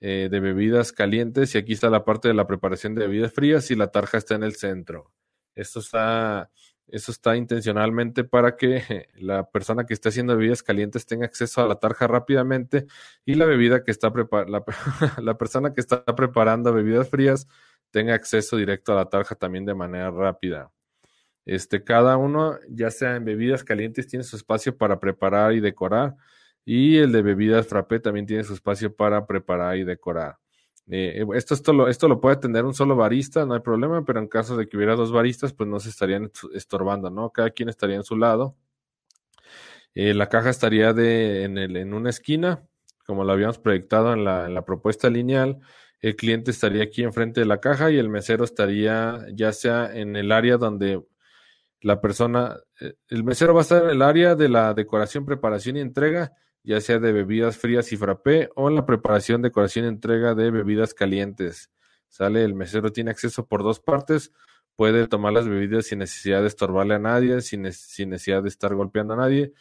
eh, 0.00 0.28
de 0.30 0.40
bebidas 0.40 0.92
calientes 0.92 1.54
y 1.54 1.58
aquí 1.58 1.72
está 1.72 1.88
la 1.88 2.04
parte 2.04 2.28
de 2.28 2.34
la 2.34 2.46
preparación 2.46 2.94
de 2.94 3.06
bebidas 3.06 3.32
frías 3.32 3.70
y 3.70 3.74
la 3.74 3.90
tarja 3.90 4.18
está 4.18 4.34
en 4.34 4.42
el 4.42 4.54
centro. 4.54 5.10
Esto 5.54 5.80
está 5.80 6.50
eso 6.88 7.10
está 7.10 7.36
intencionalmente 7.36 8.24
para 8.24 8.56
que 8.56 9.08
la 9.16 9.48
persona 9.50 9.86
que 9.86 9.94
esté 9.94 10.10
haciendo 10.10 10.36
bebidas 10.36 10.62
calientes 10.62 11.06
tenga 11.06 11.26
acceso 11.26 11.62
a 11.62 11.66
la 11.66 11.76
tarja 11.76 12.06
rápidamente 12.06 12.86
y 13.24 13.34
la 13.34 13.44
bebida 13.46 13.82
que 13.82 13.90
está 13.90 14.12
la, 15.22 15.38
persona 15.38 15.72
que 15.74 15.80
está 15.80 16.04
preparando 16.04 16.72
bebidas 16.72 17.08
frías 17.08 17.48
tenga 17.90 18.14
acceso 18.14 18.56
directo 18.56 18.92
a 18.92 18.96
la 18.96 19.06
tarja 19.06 19.34
también 19.34 19.64
de 19.64 19.74
manera 19.74 20.10
rápida. 20.10 20.70
Este, 21.44 21.84
cada 21.84 22.16
uno, 22.16 22.58
ya 22.68 22.90
sea 22.90 23.16
en 23.16 23.24
bebidas 23.24 23.64
calientes, 23.64 24.08
tiene 24.08 24.24
su 24.24 24.36
espacio 24.36 24.76
para 24.76 24.98
preparar 25.00 25.52
y 25.54 25.60
decorar. 25.60 26.16
Y 26.64 26.98
el 26.98 27.12
de 27.12 27.22
bebidas 27.22 27.68
frappé 27.68 28.00
también 28.00 28.26
tiene 28.26 28.42
su 28.42 28.54
espacio 28.54 28.94
para 28.94 29.26
preparar 29.26 29.76
y 29.76 29.84
decorar. 29.84 30.38
Eh, 30.88 31.26
esto, 31.34 31.54
esto, 31.54 31.72
lo, 31.72 31.88
esto 31.88 32.08
lo 32.08 32.20
puede 32.20 32.36
atender 32.36 32.64
un 32.64 32.74
solo 32.74 32.94
barista, 32.94 33.44
no 33.44 33.54
hay 33.54 33.60
problema, 33.60 34.04
pero 34.04 34.20
en 34.20 34.28
caso 34.28 34.56
de 34.56 34.68
que 34.68 34.76
hubiera 34.76 34.94
dos 34.94 35.10
baristas, 35.10 35.52
pues 35.52 35.68
no 35.68 35.80
se 35.80 35.88
estarían 35.88 36.30
estorbando, 36.54 37.10
¿no? 37.10 37.30
Cada 37.30 37.50
quien 37.50 37.68
estaría 37.68 37.96
en 37.96 38.04
su 38.04 38.16
lado. 38.16 38.56
Eh, 39.94 40.14
la 40.14 40.28
caja 40.28 40.50
estaría 40.50 40.92
de, 40.92 41.44
en, 41.44 41.58
el, 41.58 41.76
en 41.76 41.94
una 41.94 42.10
esquina, 42.10 42.62
como 43.06 43.24
lo 43.24 43.32
habíamos 43.32 43.58
proyectado 43.58 44.12
en 44.12 44.24
la, 44.24 44.46
en 44.46 44.54
la 44.54 44.64
propuesta 44.64 45.10
lineal. 45.10 45.58
El 46.00 46.14
cliente 46.14 46.50
estaría 46.50 46.84
aquí 46.84 47.02
enfrente 47.02 47.40
de 47.40 47.46
la 47.46 47.60
caja 47.60 47.90
y 47.90 47.98
el 47.98 48.08
mesero 48.08 48.44
estaría 48.44 49.24
ya 49.32 49.52
sea 49.52 49.90
en 49.92 50.14
el 50.14 50.30
área 50.30 50.58
donde 50.58 51.02
la 51.80 52.00
persona, 52.00 52.58
eh, 52.80 52.94
el 53.08 53.24
mesero 53.24 53.54
va 53.54 53.60
a 53.60 53.62
estar 53.62 53.84
en 53.84 53.90
el 53.90 54.02
área 54.02 54.34
de 54.34 54.48
la 54.48 54.74
decoración, 54.74 55.24
preparación 55.24 55.76
y 55.76 55.80
entrega 55.80 56.32
ya 56.66 56.80
sea 56.80 56.98
de 56.98 57.12
bebidas 57.12 57.56
frías 57.56 57.92
y 57.92 57.96
frappé 57.96 58.50
o 58.56 58.68
en 58.68 58.74
la 58.74 58.84
preparación, 58.84 59.40
decoración 59.40 59.84
y 59.84 59.88
entrega 59.88 60.34
de 60.34 60.50
bebidas 60.50 60.94
calientes. 60.94 61.70
Sale, 62.08 62.42
el 62.42 62.54
mesero 62.54 62.90
tiene 62.92 63.12
acceso 63.12 63.46
por 63.46 63.62
dos 63.62 63.78
partes, 63.78 64.32
puede 64.74 65.06
tomar 65.06 65.32
las 65.32 65.48
bebidas 65.48 65.86
sin 65.86 66.00
necesidad 66.00 66.42
de 66.42 66.48
estorbarle 66.48 66.94
a 66.94 66.98
nadie, 66.98 67.40
sin, 67.40 67.62
necesidad 67.62 68.42
de 68.42 68.48
estar 68.48 68.74
golpeando 68.74 69.14
a 69.14 69.18
nadie. 69.18 69.52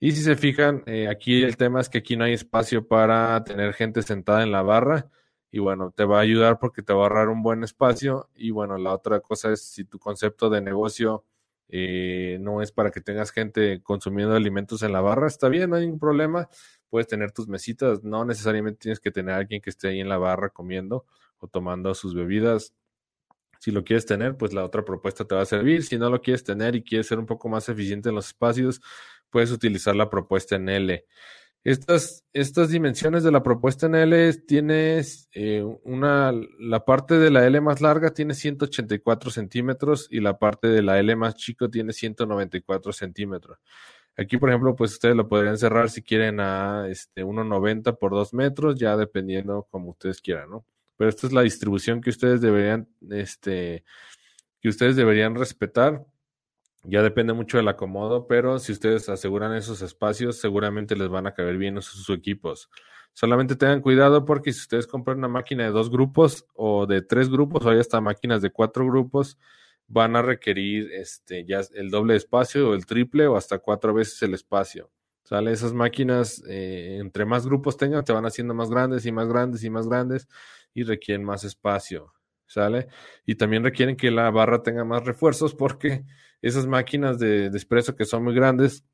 Y 0.00 0.12
si 0.12 0.22
se 0.22 0.34
fijan, 0.34 0.82
eh, 0.86 1.08
aquí 1.08 1.44
el 1.44 1.56
tema 1.56 1.80
es 1.80 1.88
que 1.88 1.98
aquí 1.98 2.16
no 2.16 2.24
hay 2.24 2.32
espacio 2.32 2.88
para 2.88 3.44
tener 3.44 3.72
gente 3.72 4.02
sentada 4.02 4.42
en 4.42 4.50
la 4.50 4.62
barra. 4.62 5.08
Y 5.52 5.60
bueno, 5.60 5.92
te 5.96 6.04
va 6.04 6.18
a 6.18 6.22
ayudar 6.22 6.58
porque 6.58 6.82
te 6.82 6.92
va 6.92 7.02
a 7.02 7.02
ahorrar 7.04 7.28
un 7.28 7.42
buen 7.42 7.62
espacio. 7.62 8.30
Y 8.34 8.50
bueno, 8.50 8.78
la 8.78 8.92
otra 8.94 9.20
cosa 9.20 9.52
es 9.52 9.62
si 9.62 9.84
tu 9.84 10.00
concepto 10.00 10.50
de 10.50 10.60
negocio 10.60 11.24
eh, 11.74 12.36
no 12.38 12.60
es 12.60 12.70
para 12.70 12.90
que 12.90 13.00
tengas 13.00 13.30
gente 13.32 13.80
consumiendo 13.82 14.36
alimentos 14.36 14.82
en 14.82 14.92
la 14.92 15.00
barra, 15.00 15.26
está 15.26 15.48
bien, 15.48 15.70
no 15.70 15.76
hay 15.76 15.86
ningún 15.86 15.98
problema, 15.98 16.50
puedes 16.90 17.08
tener 17.08 17.32
tus 17.32 17.48
mesitas, 17.48 18.04
no 18.04 18.26
necesariamente 18.26 18.78
tienes 18.78 19.00
que 19.00 19.10
tener 19.10 19.34
a 19.34 19.38
alguien 19.38 19.62
que 19.62 19.70
esté 19.70 19.88
ahí 19.88 20.00
en 20.00 20.10
la 20.10 20.18
barra 20.18 20.50
comiendo 20.50 21.06
o 21.38 21.48
tomando 21.48 21.94
sus 21.94 22.14
bebidas. 22.14 22.74
Si 23.58 23.70
lo 23.70 23.84
quieres 23.84 24.04
tener, 24.04 24.36
pues 24.36 24.52
la 24.52 24.64
otra 24.64 24.84
propuesta 24.84 25.24
te 25.24 25.34
va 25.34 25.42
a 25.42 25.46
servir. 25.46 25.82
Si 25.82 25.96
no 25.96 26.10
lo 26.10 26.20
quieres 26.20 26.44
tener 26.44 26.76
y 26.76 26.82
quieres 26.82 27.06
ser 27.06 27.18
un 27.18 27.26
poco 27.26 27.48
más 27.48 27.68
eficiente 27.70 28.10
en 28.10 28.16
los 28.16 28.26
espacios, 28.26 28.82
puedes 29.30 29.50
utilizar 29.50 29.96
la 29.96 30.10
propuesta 30.10 30.56
en 30.56 30.68
L. 30.68 31.06
Estas, 31.64 32.24
estas 32.32 32.70
dimensiones 32.70 33.22
de 33.22 33.30
la 33.30 33.44
propuesta 33.44 33.86
en 33.86 33.94
L 33.94 34.32
tienes 34.48 35.28
eh, 35.32 35.62
una, 35.84 36.32
la 36.58 36.84
parte 36.84 37.18
de 37.18 37.30
la 37.30 37.46
L 37.46 37.60
más 37.60 37.80
larga 37.80 38.12
tiene 38.12 38.34
184 38.34 39.30
centímetros 39.30 40.08
y 40.10 40.20
la 40.20 40.38
parte 40.38 40.66
de 40.66 40.82
la 40.82 40.98
L 40.98 41.14
más 41.14 41.36
chico 41.36 41.70
tiene 41.70 41.92
194 41.92 42.92
centímetros. 42.92 43.58
Aquí, 44.16 44.38
por 44.38 44.50
ejemplo, 44.50 44.74
pues 44.74 44.92
ustedes 44.92 45.14
lo 45.14 45.28
podrían 45.28 45.56
cerrar 45.56 45.88
si 45.88 46.02
quieren 46.02 46.40
a 46.40 46.88
este 46.88 47.24
1.90 47.24 47.96
por 47.96 48.10
2 48.10 48.34
metros, 48.34 48.78
ya 48.78 48.96
dependiendo 48.96 49.68
como 49.70 49.90
ustedes 49.90 50.20
quieran, 50.20 50.50
¿no? 50.50 50.66
Pero 50.96 51.08
esta 51.10 51.28
es 51.28 51.32
la 51.32 51.42
distribución 51.42 52.00
que 52.00 52.10
ustedes 52.10 52.40
deberían, 52.40 52.88
este, 53.10 53.84
que 54.60 54.68
ustedes 54.68 54.96
deberían 54.96 55.36
respetar 55.36 56.04
ya 56.84 57.02
depende 57.02 57.32
mucho 57.32 57.58
del 57.58 57.68
acomodo, 57.68 58.26
pero 58.26 58.58
si 58.58 58.72
ustedes 58.72 59.08
aseguran 59.08 59.54
esos 59.54 59.82
espacios, 59.82 60.38
seguramente 60.38 60.96
les 60.96 61.08
van 61.08 61.26
a 61.26 61.34
caber 61.34 61.56
bien 61.56 61.80
sus, 61.80 62.10
equipos. 62.10 62.68
Solamente 63.12 63.56
tengan 63.56 63.80
cuidado 63.80 64.24
porque 64.24 64.52
si 64.52 64.60
ustedes 64.60 64.86
compran 64.86 65.18
una 65.18 65.28
máquina 65.28 65.64
de 65.64 65.70
dos 65.70 65.90
grupos 65.90 66.46
o 66.54 66.86
de 66.86 67.02
tres 67.02 67.28
grupos 67.28 67.64
o 67.64 67.70
hay 67.70 67.78
hasta 67.78 68.00
máquinas 68.00 68.42
de 68.42 68.50
cuatro 68.50 68.86
grupos, 68.86 69.38
van 69.86 70.16
a 70.16 70.22
requerir 70.22 70.90
este, 70.92 71.44
ya 71.44 71.60
el 71.74 71.90
doble 71.90 72.16
espacio 72.16 72.70
o 72.70 72.74
el 72.74 72.86
triple 72.86 73.26
o 73.26 73.36
hasta 73.36 73.58
cuatro 73.58 73.94
veces 73.94 74.20
el 74.22 74.34
espacio. 74.34 74.90
¿Sale? 75.24 75.52
Esas 75.52 75.72
máquinas, 75.72 76.42
eh, 76.48 76.98
entre 77.00 77.24
más 77.24 77.46
grupos 77.46 77.76
tengan, 77.76 78.04
te 78.04 78.12
van 78.12 78.26
haciendo 78.26 78.54
más 78.54 78.70
grandes 78.70 79.06
y 79.06 79.12
más 79.12 79.28
grandes 79.28 79.62
y 79.62 79.70
más 79.70 79.86
grandes 79.86 80.28
y 80.74 80.82
requieren 80.82 81.24
más 81.24 81.44
espacio. 81.44 82.12
¿Sale? 82.46 82.88
Y 83.24 83.36
también 83.36 83.62
requieren 83.62 83.96
que 83.96 84.10
la 84.10 84.30
barra 84.30 84.62
tenga 84.62 84.84
más 84.84 85.04
refuerzos 85.04 85.54
porque 85.54 86.04
esas 86.42 86.66
máquinas 86.66 87.18
de, 87.18 87.50
de 87.50 87.56
expreso 87.56 87.96
que 87.96 88.04
son 88.04 88.24
muy 88.24 88.34
grandes, 88.34 88.84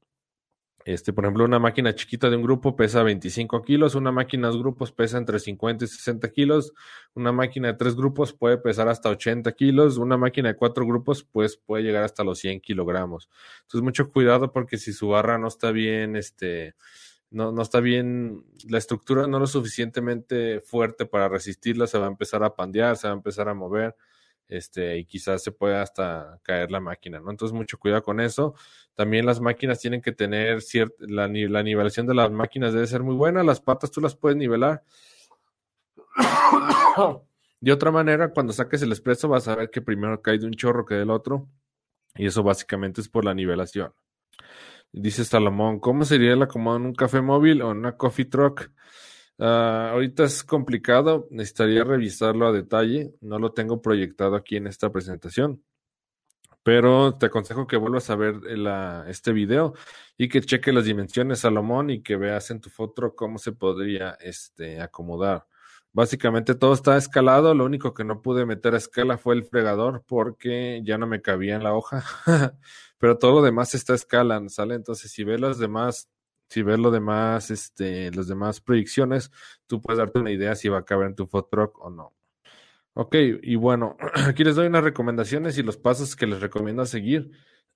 este, 0.89 1.13
por 1.13 1.25
ejemplo, 1.25 1.45
una 1.45 1.59
máquina 1.59 1.95
chiquita 1.95 2.31
de 2.31 2.37
un 2.37 2.43
grupo 2.43 2.75
pesa 2.75 3.03
25 3.03 3.61
kilos, 3.63 3.95
una 3.95 4.11
máquina 4.11 4.51
de 4.51 4.57
grupos 4.57 4.91
pesa 4.91 5.19
entre 5.19 5.39
50 5.39 5.85
y 5.85 5.87
60 5.89 6.31
kilos, 6.31 6.73
una 7.15 7.31
máquina 7.31 7.69
de 7.69 7.75
tres 7.75 7.95
grupos 7.95 8.33
puede 8.33 8.57
pesar 8.57 8.89
hasta 8.89 9.11
80 9.11 9.53
kilos, 9.53 9.99
una 9.99 10.17
máquina 10.17 10.49
de 10.49 10.57
cuatro 10.57 10.87
grupos 10.87 11.25
pues 11.25 11.59
puede 11.59 11.83
llegar 11.83 12.05
hasta 12.05 12.25
los 12.25 12.39
100 12.39 12.61
kilogramos. 12.63 13.29
Entonces, 13.65 13.83
mucho 13.83 14.11
cuidado 14.11 14.51
porque 14.51 14.79
si 14.79 14.95
su 14.95 15.09
barra 15.09 15.37
no 15.37 15.49
está 15.49 15.73
bien, 15.73 16.17
este, 16.17 16.75
no, 17.31 17.53
no 17.53 17.61
está 17.61 17.81
bien, 17.81 18.45
la 18.67 18.79
estructura 18.79 19.27
no 19.27 19.39
lo 19.41 19.47
suficientemente 19.47 20.63
fuerte 20.63 21.05
para 21.05 21.29
resistirla, 21.29 21.87
se 21.87 21.99
va 21.99 22.07
a 22.07 22.11
empezar 22.11 22.43
a 22.45 22.55
pandear, 22.55 22.97
se 22.97 23.09
va 23.09 23.13
a 23.13 23.17
empezar 23.17 23.51
a 23.51 23.55
mover 23.55 23.95
este, 24.49 24.99
y 24.99 25.05
quizás 25.05 25.43
se 25.43 25.53
pueda 25.53 25.83
hasta 25.83 26.41
caer 26.43 26.71
la 26.71 26.81
máquina, 26.81 27.21
¿no? 27.21 27.31
Entonces, 27.31 27.55
mucho 27.55 27.79
cuidado 27.79 28.03
con 28.03 28.21
eso. 28.21 28.55
También 28.95 29.27
las 29.27 29.41
máquinas 29.41 29.79
tienen 29.81 30.01
que 30.03 30.13
tener 30.13 30.63
cierta, 30.63 30.97
la, 31.07 31.29
la 31.29 31.63
nivelación 31.63 32.07
de 32.07 32.15
las 32.15 32.31
máquinas 32.31 32.73
debe 32.73 32.87
ser 32.87 33.03
muy 33.03 33.15
buena, 33.15 33.43
las 33.43 33.61
patas 33.61 33.91
tú 33.91 34.01
las 34.01 34.17
puedes 34.17 34.37
nivelar. 34.37 34.83
De 37.61 37.73
otra 37.73 37.91
manera, 37.91 38.31
cuando 38.31 38.53
saques 38.53 38.83
el 38.83 38.93
expreso 38.93 39.29
vas 39.29 39.49
a 39.49 39.57
ver 39.57 39.71
que 39.71 39.83
primero 39.83 40.23
cae 40.23 40.39
de 40.39 40.47
un 40.47 40.53
chorro 40.53 40.85
que 40.85 40.95
del 40.95 41.11
otro, 41.11 41.49
y 42.15 42.27
eso 42.27 42.43
básicamente 42.43 43.01
es 43.01 43.09
por 43.09 43.25
la 43.25 43.35
nivelación. 43.35 43.93
Dice 44.93 45.25
Salomón, 45.25 45.81
¿cómo 45.81 46.05
sería 46.05 46.33
el 46.33 46.43
acomodo 46.43 46.77
en 46.77 46.87
un 46.87 46.95
café 46.95 47.21
móvil 47.21 47.63
o 47.63 47.73
en 47.73 47.79
una 47.79 47.97
coffee 47.97 48.25
truck? 48.25 48.71
Uh, 49.39 49.45
ahorita 49.93 50.25
es 50.25 50.43
complicado, 50.43 51.29
necesitaría 51.31 51.85
revisarlo 51.85 52.49
a 52.49 52.53
detalle, 52.53 53.15
no 53.21 53.39
lo 53.39 53.53
tengo 53.53 53.81
proyectado 53.81 54.35
aquí 54.35 54.57
en 54.57 54.67
esta 54.67 54.91
presentación, 54.91 55.63
pero 56.65 57.15
te 57.17 57.27
aconsejo 57.27 57.69
que 57.69 57.77
vuelvas 57.77 58.11
a 58.11 58.17
ver 58.17 58.43
la, 58.59 59.05
este 59.09 59.33
video 59.33 59.75
y 60.17 60.29
que 60.29 60.41
cheque 60.41 60.73
las 60.73 60.87
dimensiones 60.87 61.41
Salomón 61.41 61.91
y 61.91 62.03
que 62.03 62.17
veas 62.17 62.51
en 62.51 62.61
tu 62.61 62.69
foto 62.69 63.15
cómo 63.15 63.39
se 63.39 63.53
podría 63.53 64.19
este, 64.21 64.81
acomodar. 64.81 65.47
Básicamente 65.93 66.55
todo 66.57 66.75
está 66.75 66.97
escalado, 66.97 67.55
lo 67.55 67.65
único 67.65 67.95
que 67.95 68.05
no 68.05 68.21
pude 68.23 68.45
meter 68.45 68.75
a 68.75 68.79
escala 68.79 69.19
fue 69.19 69.37
el 69.37 69.45
fregador 69.45 70.05
porque 70.07 70.83
ya 70.85 70.99
no 70.99 71.07
me 71.07 71.23
cabía 71.23 71.55
en 71.55 71.63
la 71.63 71.75
hoja, 71.75 72.05
pero 72.99 73.19
todo 73.19 73.37
lo 73.37 73.43
demás 73.43 73.75
está 73.75 73.93
a 73.93 73.97
escala, 73.97 74.43
¿sale? 74.49 74.75
Entonces 74.75 75.13
si 75.13 75.23
ves 75.23 75.41
las 75.41 75.59
demás 75.59 76.09
si 76.49 76.63
ves 76.63 76.79
lo 76.79 76.91
demás, 76.91 77.51
este, 77.51 78.11
las 78.13 78.29
demás 78.29 78.61
proyecciones, 78.61 79.31
tú 79.67 79.81
puedes 79.81 79.99
darte 79.99 80.19
una 80.19 80.31
idea 80.31 80.55
si 80.55 80.69
va 80.69 80.79
a 80.79 80.85
caber 80.85 81.09
en 81.09 81.15
tu 81.15 81.27
food 81.27 81.47
truck 81.51 81.79
o 81.81 81.91
no. 81.91 82.15
Ok, 82.95 83.15
y 83.43 83.55
bueno, 83.57 83.97
aquí 84.27 84.45
les 84.45 84.57
doy 84.57 84.67
unas 84.67 84.83
recomendaciones 84.85 85.59
y 85.59 85.63
los 85.63 85.77
pasos 85.77 86.17
que 86.17 86.27
les 86.27 86.41
recomiendo 86.41 86.85
seguir. 86.87 87.31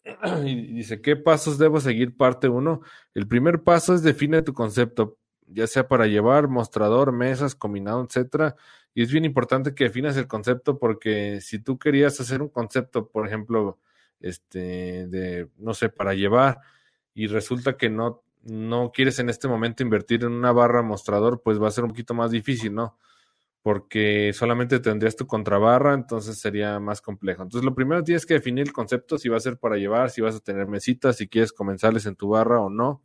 y 0.45 0.75
dice, 0.75 1.01
¿qué 1.01 1.17
pasos 1.17 1.59
debo 1.59 1.81
seguir? 1.81 2.17
Parte 2.17 2.49
1. 2.49 2.81
El 3.15 3.29
primer 3.29 3.63
paso 3.63 3.95
es 3.95 4.03
define 4.03 4.43
tu 4.43 4.53
concepto, 4.53 5.19
ya 5.47 5.67
sea 5.67 5.87
para 5.87 6.07
llevar, 6.07 6.49
mostrador, 6.49 7.13
mesas, 7.13 7.55
combinado, 7.55 8.05
etcétera. 8.05 8.57
Y 8.95 9.03
es 9.03 9.13
bien 9.13 9.25
importante 9.25 9.75
que 9.75 9.85
definas 9.85 10.17
el 10.17 10.27
concepto 10.27 10.79
porque 10.79 11.41
si 11.41 11.59
tú 11.59 11.79
querías 11.79 12.19
hacer 12.21 12.43
un 12.43 12.49
concepto, 12.49 13.09
por 13.09 13.27
ejemplo, 13.27 13.79
este, 14.21 15.07
de, 15.07 15.49
no 15.59 15.75
sé, 15.75 15.89
para 15.89 16.15
llevar, 16.15 16.61
y 17.15 17.27
resulta 17.27 17.77
que 17.77 17.91
no, 17.91 18.23
no 18.45 18.93
quieres 18.93 19.19
en 19.19 19.29
este 19.29 19.49
momento 19.49 19.83
invertir 19.83 20.25
en 20.25 20.33
una 20.33 20.53
barra 20.53 20.83
mostrador, 20.83 21.43
pues 21.43 21.61
va 21.61 21.69
a 21.69 21.73
ser 21.73 21.85
un 21.85 21.91
poquito 21.91 22.15
más 22.15 22.31
difícil, 22.31 22.75
¿no? 22.75 22.99
Porque 23.63 24.33
solamente 24.35 24.81
tendrías 24.81 25.17
tu 25.17 25.27
contrabarra, 25.27 25.95
entonces 25.95 26.39
sería 26.39 26.81
más 26.81 27.01
complejo. 27.01 27.43
Entonces, 27.43 27.65
lo 27.65 27.75
primero 27.75 28.03
tienes 28.03 28.27
que 28.27 28.35
definir 28.35 28.67
el 28.67 28.73
concepto, 28.73 29.19
si 29.19 29.29
va 29.29 29.37
a 29.37 29.41
ser 29.41 29.59
para 29.59 29.77
llevar, 29.77 30.11
si 30.11 30.21
vas 30.21 30.35
a 30.37 30.41
tener 30.41 30.67
mesitas, 30.67 31.17
si 31.17 31.29
quieres 31.29 31.53
comenzarles 31.53 32.07
en 32.07 32.17
tu 32.17 32.31
barra 32.31 32.61
o 32.61 32.71
no, 32.71 33.03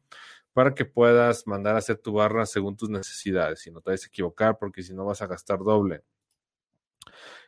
para 0.54 0.74
que 0.74 0.86
puedas 0.86 1.46
mandar 1.46 1.76
a 1.76 1.80
hacer 1.80 1.98
tu 1.98 2.14
barra 2.14 2.46
según 2.48 2.76
tus 2.76 2.90
necesidades 2.90 3.68
y 3.68 3.72
no 3.72 3.82
te 3.82 3.92
vayas 3.92 4.06
a 4.06 4.08
equivocar, 4.08 4.58
porque 4.60 4.82
si 4.82 4.94
no 4.94 5.06
vas 5.06 5.22
a 5.22 5.28
gastar 5.28 5.60
doble. 5.60 6.04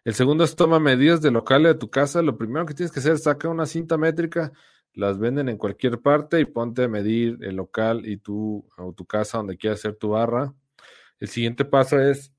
El 0.04 0.14
segundo 0.14 0.44
es 0.44 0.56
toma 0.56 0.80
medidas 0.80 1.22
de 1.22 1.32
local 1.32 1.64
de 1.64 1.76
tu 1.76 1.90
casa. 1.90 2.22
Lo 2.22 2.38
primero 2.38 2.66
que 2.66 2.74
tienes 2.74 2.92
que 2.92 3.00
hacer 3.00 3.14
es 3.14 3.24
sacar 3.24 3.52
una 3.52 3.66
cinta 3.66 3.98
métrica, 3.98 4.52
las 5.00 5.18
venden 5.18 5.50
en 5.50 5.58
cualquier 5.58 6.00
parte 6.02 6.40
y 6.40 6.46
ponte 6.46 6.84
a 6.84 6.88
medir 6.88 7.40
el 7.42 7.56
local 7.56 8.06
y 8.06 8.18
tu, 8.18 8.68
o 8.78 8.94
tu 8.94 9.06
casa 9.06 9.40
donde 9.40 9.58
quieras 9.58 9.80
hacer 9.80 9.96
tu 9.96 10.10
barra. 10.10 10.54
El 11.20 11.30
siguiente 11.30 11.66
paso 11.66 12.00
es 12.00 12.34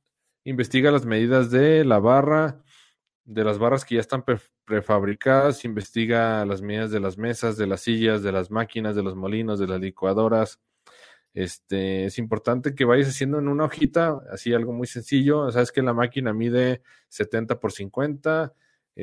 investiga 0.44 0.90
las 0.90 1.04
medidas 1.04 1.50
de 1.50 1.84
la 1.84 1.98
barra, 1.98 2.62
de 3.24 3.44
las 3.44 3.58
barras 3.58 3.84
que 3.84 3.96
ya 3.96 4.00
están 4.00 4.24
prefabricadas, 4.64 5.64
investiga 5.64 6.44
las 6.46 6.62
medidas 6.62 6.90
de 6.90 7.00
las 7.00 7.18
mesas, 7.18 7.56
de 7.56 7.66
las 7.66 7.82
sillas, 7.82 8.22
de 8.22 8.32
las 8.32 8.50
máquinas, 8.50 8.94
de 8.96 9.02
los 9.02 9.16
molinos, 9.16 9.58
de 9.58 9.66
las 9.66 9.80
licuadoras, 9.80 10.60
este, 11.34 12.06
es 12.06 12.18
importante 12.18 12.74
que 12.74 12.84
vayas 12.84 13.08
haciendo 13.08 13.38
en 13.38 13.48
una 13.48 13.64
hojita, 13.64 14.20
así 14.32 14.52
algo 14.52 14.72
muy 14.72 14.86
sencillo. 14.86 15.50
Sabes 15.52 15.72
que 15.72 15.82
la 15.82 15.94
máquina 15.94 16.32
mide 16.32 16.82
70 17.08 17.60
por 17.60 17.72
50, 17.72 18.52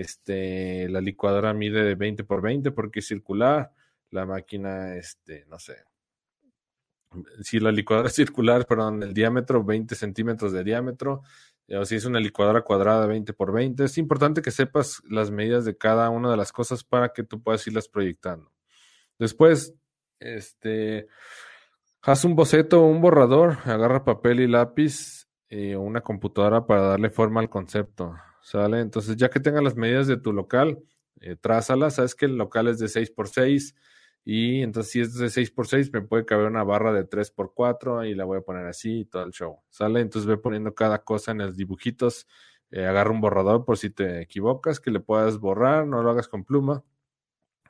este, 0.01 0.89
la 0.89 1.01
licuadora 1.01 1.54
mide 1.54 1.96
20 1.96 2.24
por 2.24 2.42
20 2.42 2.72
porque 2.72 3.00
es 3.00 3.08
circular. 3.08 3.72
La 4.10 4.25
máquina, 4.25 4.96
este, 4.96 5.46
no 5.48 5.60
sé. 5.60 5.75
Si 7.42 7.60
la 7.60 7.72
licuadora 7.72 8.08
es 8.10 8.16
circular, 8.16 8.66
perdón, 8.66 9.04
el 9.04 9.13
diámetro 9.13 9.63
20 9.63 9.96
centímetros 9.96 10.51
de 10.51 10.63
diámetro, 10.63 11.24
o 11.70 11.86
si 11.86 11.96
es 11.96 12.06
una 12.06 12.20
licuadora 12.20 12.62
cuadrada 12.62 13.08
20 13.08 13.34
por 13.34 13.51
20, 13.51 13.84
es 13.84 13.98
importante 13.98 14.42
que 14.42 14.51
sepas 14.51 15.01
las 15.10 15.32
medidas 15.32 15.66
de 15.66 15.77
cada 15.77 16.10
una 16.10 16.32
de 16.32 16.38
las 16.38 16.51
cosas 16.51 16.84
para 16.84 17.10
que 17.10 17.24
tú 17.24 17.42
puedas 17.42 17.66
irlas 17.68 17.89
proyectando. 17.89 18.51
Después, 19.20 19.74
este, 20.20 21.08
Haz 22.08 22.24
un 22.24 22.36
boceto 22.36 22.84
un 22.84 23.01
borrador, 23.01 23.58
agarra 23.66 24.06
papel 24.06 24.39
y 24.39 24.48
lápiz 24.48 25.27
eh, 25.50 25.75
o 25.75 25.82
una 25.82 26.00
computadora 26.00 26.66
para 26.66 26.84
darle 26.84 27.10
forma 27.10 27.42
al 27.42 27.50
concepto, 27.50 28.16
¿sale? 28.48 28.80
Entonces, 28.80 29.18
ya 29.18 29.30
que 29.30 29.42
tengas 29.42 29.62
las 29.62 29.75
medidas 29.75 30.08
de 30.08 30.16
tu 30.16 30.32
local, 30.32 30.80
eh, 31.20 31.36
sabes 31.92 32.16
que 32.16 32.27
el 32.27 32.38
local 32.38 32.70
es 32.70 32.80
de 32.80 32.88
6 32.88 33.12
por 33.12 33.27
6 33.27 33.75
y 34.24 34.62
entonces 34.62 34.92
si 34.92 35.01
es 35.01 35.16
de 35.16 35.30
6 35.30 35.51
por 35.51 35.68
6 35.68 35.92
me 35.92 36.01
puede 36.01 36.24
caber 36.24 36.48
una 36.48 36.63
barra 36.63 36.94
de 36.94 37.04
3 37.04 37.30
por 37.32 37.54
4 37.54 38.06
y 38.06 38.16
la 38.16 38.24
voy 38.24 38.38
a 38.38 38.42
poner 38.42 38.66
así 38.66 39.00
y 39.01 39.06
todo 39.06 39.24
el 39.24 39.32
show, 39.32 39.60
¿sale? 39.70 40.00
Entonces 40.00 40.25
ve 40.27 40.38
poniendo 40.38 40.74
cada 40.74 41.04
cosa 41.04 41.32
en 41.32 41.39
los 41.39 41.58
dibujitos, 41.58 42.25
eh, 42.72 42.86
agarra 42.86 43.12
un 43.12 43.20
borrador 43.20 43.66
por 43.66 43.77
si 43.77 43.89
te 43.89 44.22
equivocas, 44.22 44.80
que 44.80 44.92
le 44.92 45.01
puedas 45.01 45.39
borrar, 45.39 45.86
no 45.86 46.01
lo 46.01 46.10
hagas 46.10 46.30
con 46.30 46.46
pluma. 46.46 46.86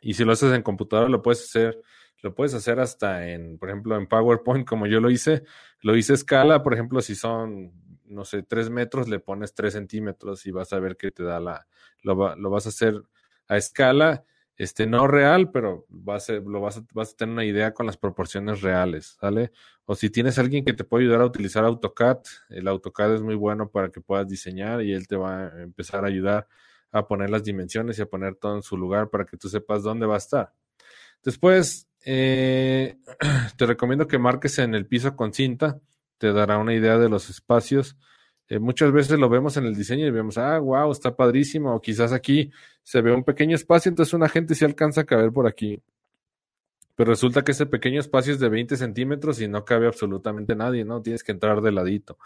Y 0.01 0.13
si 0.13 0.25
lo 0.25 0.33
haces 0.33 0.53
en 0.53 0.61
computadora, 0.61 1.09
lo 1.09 1.23
puedes 1.23 1.43
hacer 1.43 1.81
lo 2.23 2.33
puedes 2.33 2.53
hacer 2.55 2.79
hasta 2.79 3.29
en, 3.29 3.57
por 3.59 3.69
ejemplo, 3.69 3.95
en 3.95 4.07
PowerPoint, 4.07 4.67
como 4.67 4.87
yo 4.87 4.99
lo 4.99 5.09
hice. 5.11 5.43
Lo 5.81 5.95
hice 5.95 6.13
escala, 6.13 6.63
por 6.63 6.73
ejemplo, 6.73 6.99
si 7.01 7.15
son, 7.15 7.71
no 8.07 8.25
sé, 8.25 8.43
tres 8.43 8.69
metros, 8.69 9.07
le 9.07 9.19
pones 9.19 9.53
tres 9.53 9.73
centímetros 9.73 10.45
y 10.45 10.51
vas 10.51 10.73
a 10.73 10.79
ver 10.79 10.97
que 10.97 11.11
te 11.11 11.23
da 11.23 11.39
la, 11.39 11.67
lo, 12.01 12.35
lo 12.35 12.49
vas 12.49 12.65
a 12.65 12.69
hacer 12.69 13.01
a 13.47 13.57
escala, 13.57 14.25
este, 14.57 14.87
no 14.87 15.07
real, 15.07 15.51
pero 15.51 15.85
vas 15.89 16.29
a, 16.29 16.33
lo 16.33 16.61
vas 16.61 16.77
a, 16.77 16.85
vas 16.93 17.13
a 17.13 17.15
tener 17.17 17.33
una 17.33 17.45
idea 17.45 17.73
con 17.73 17.85
las 17.85 17.97
proporciones 17.97 18.61
reales, 18.61 19.17
¿sale? 19.19 19.51
O 19.85 19.95
si 19.95 20.09
tienes 20.09 20.39
alguien 20.39 20.65
que 20.65 20.73
te 20.73 20.83
puede 20.83 21.03
ayudar 21.03 21.21
a 21.21 21.25
utilizar 21.25 21.63
AutoCAD, 21.63 22.19
el 22.49 22.67
AutoCAD 22.67 23.15
es 23.15 23.21
muy 23.21 23.35
bueno 23.35 23.69
para 23.69 23.89
que 23.89 24.01
puedas 24.01 24.27
diseñar 24.27 24.81
y 24.81 24.93
él 24.93 25.07
te 25.07 25.15
va 25.15 25.47
a 25.47 25.61
empezar 25.61 26.03
a 26.03 26.07
ayudar 26.07 26.47
a 26.91 27.07
poner 27.07 27.29
las 27.29 27.43
dimensiones 27.43 27.99
y 27.99 28.01
a 28.01 28.07
poner 28.07 28.35
todo 28.35 28.55
en 28.55 28.63
su 28.63 28.77
lugar 28.77 29.09
para 29.09 29.25
que 29.25 29.37
tú 29.37 29.47
sepas 29.49 29.83
dónde 29.83 30.05
va 30.05 30.15
a 30.15 30.19
estar. 30.19 30.53
Después, 31.23 31.87
eh, 32.05 32.97
te 33.57 33.65
recomiendo 33.65 34.07
que 34.07 34.17
marques 34.17 34.57
en 34.59 34.73
el 34.75 34.87
piso 34.87 35.15
con 35.15 35.33
cinta, 35.33 35.79
te 36.17 36.33
dará 36.33 36.57
una 36.57 36.73
idea 36.73 36.97
de 36.97 37.09
los 37.09 37.29
espacios. 37.29 37.97
Eh, 38.49 38.59
muchas 38.59 38.91
veces 38.91 39.19
lo 39.19 39.29
vemos 39.29 39.57
en 39.57 39.65
el 39.65 39.75
diseño 39.75 40.05
y 40.07 40.11
vemos, 40.11 40.37
ah, 40.37 40.59
wow, 40.59 40.91
está 40.91 41.15
padrísimo, 41.15 41.75
o 41.75 41.81
quizás 41.81 42.13
aquí 42.13 42.51
se 42.83 43.01
ve 43.01 43.11
un 43.11 43.23
pequeño 43.23 43.55
espacio, 43.55 43.89
entonces 43.89 44.13
una 44.13 44.29
gente 44.29 44.55
se 44.55 44.65
alcanza 44.65 45.01
a 45.01 45.05
caber 45.05 45.31
por 45.31 45.47
aquí. 45.47 45.81
Pero 46.95 47.11
resulta 47.11 47.43
que 47.43 47.51
ese 47.51 47.65
pequeño 47.67 47.99
espacio 47.99 48.33
es 48.33 48.39
de 48.39 48.49
20 48.49 48.75
centímetros 48.77 49.39
y 49.41 49.47
no 49.47 49.63
cabe 49.65 49.87
absolutamente 49.87 50.55
nadie, 50.55 50.83
¿no? 50.83 51.01
Tienes 51.01 51.23
que 51.23 51.31
entrar 51.31 51.61
de 51.61 51.71
ladito. 51.71 52.17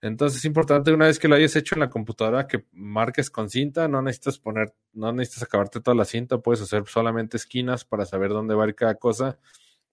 Entonces 0.00 0.38
es 0.38 0.44
importante 0.44 0.92
una 0.92 1.06
vez 1.06 1.18
que 1.18 1.26
lo 1.26 1.34
hayas 1.34 1.56
hecho 1.56 1.74
en 1.74 1.80
la 1.80 1.90
computadora 1.90 2.46
que 2.46 2.64
marques 2.72 3.30
con 3.30 3.50
cinta, 3.50 3.88
no 3.88 4.00
necesitas 4.00 4.38
poner, 4.38 4.72
no 4.92 5.12
necesitas 5.12 5.42
acabarte 5.44 5.80
toda 5.80 5.96
la 5.96 6.04
cinta, 6.04 6.38
puedes 6.38 6.62
hacer 6.62 6.84
solamente 6.86 7.36
esquinas 7.36 7.84
para 7.84 8.06
saber 8.06 8.30
dónde 8.30 8.54
va 8.54 8.64
a 8.64 8.68
ir 8.68 8.76
cada 8.76 8.94
cosa 8.94 9.38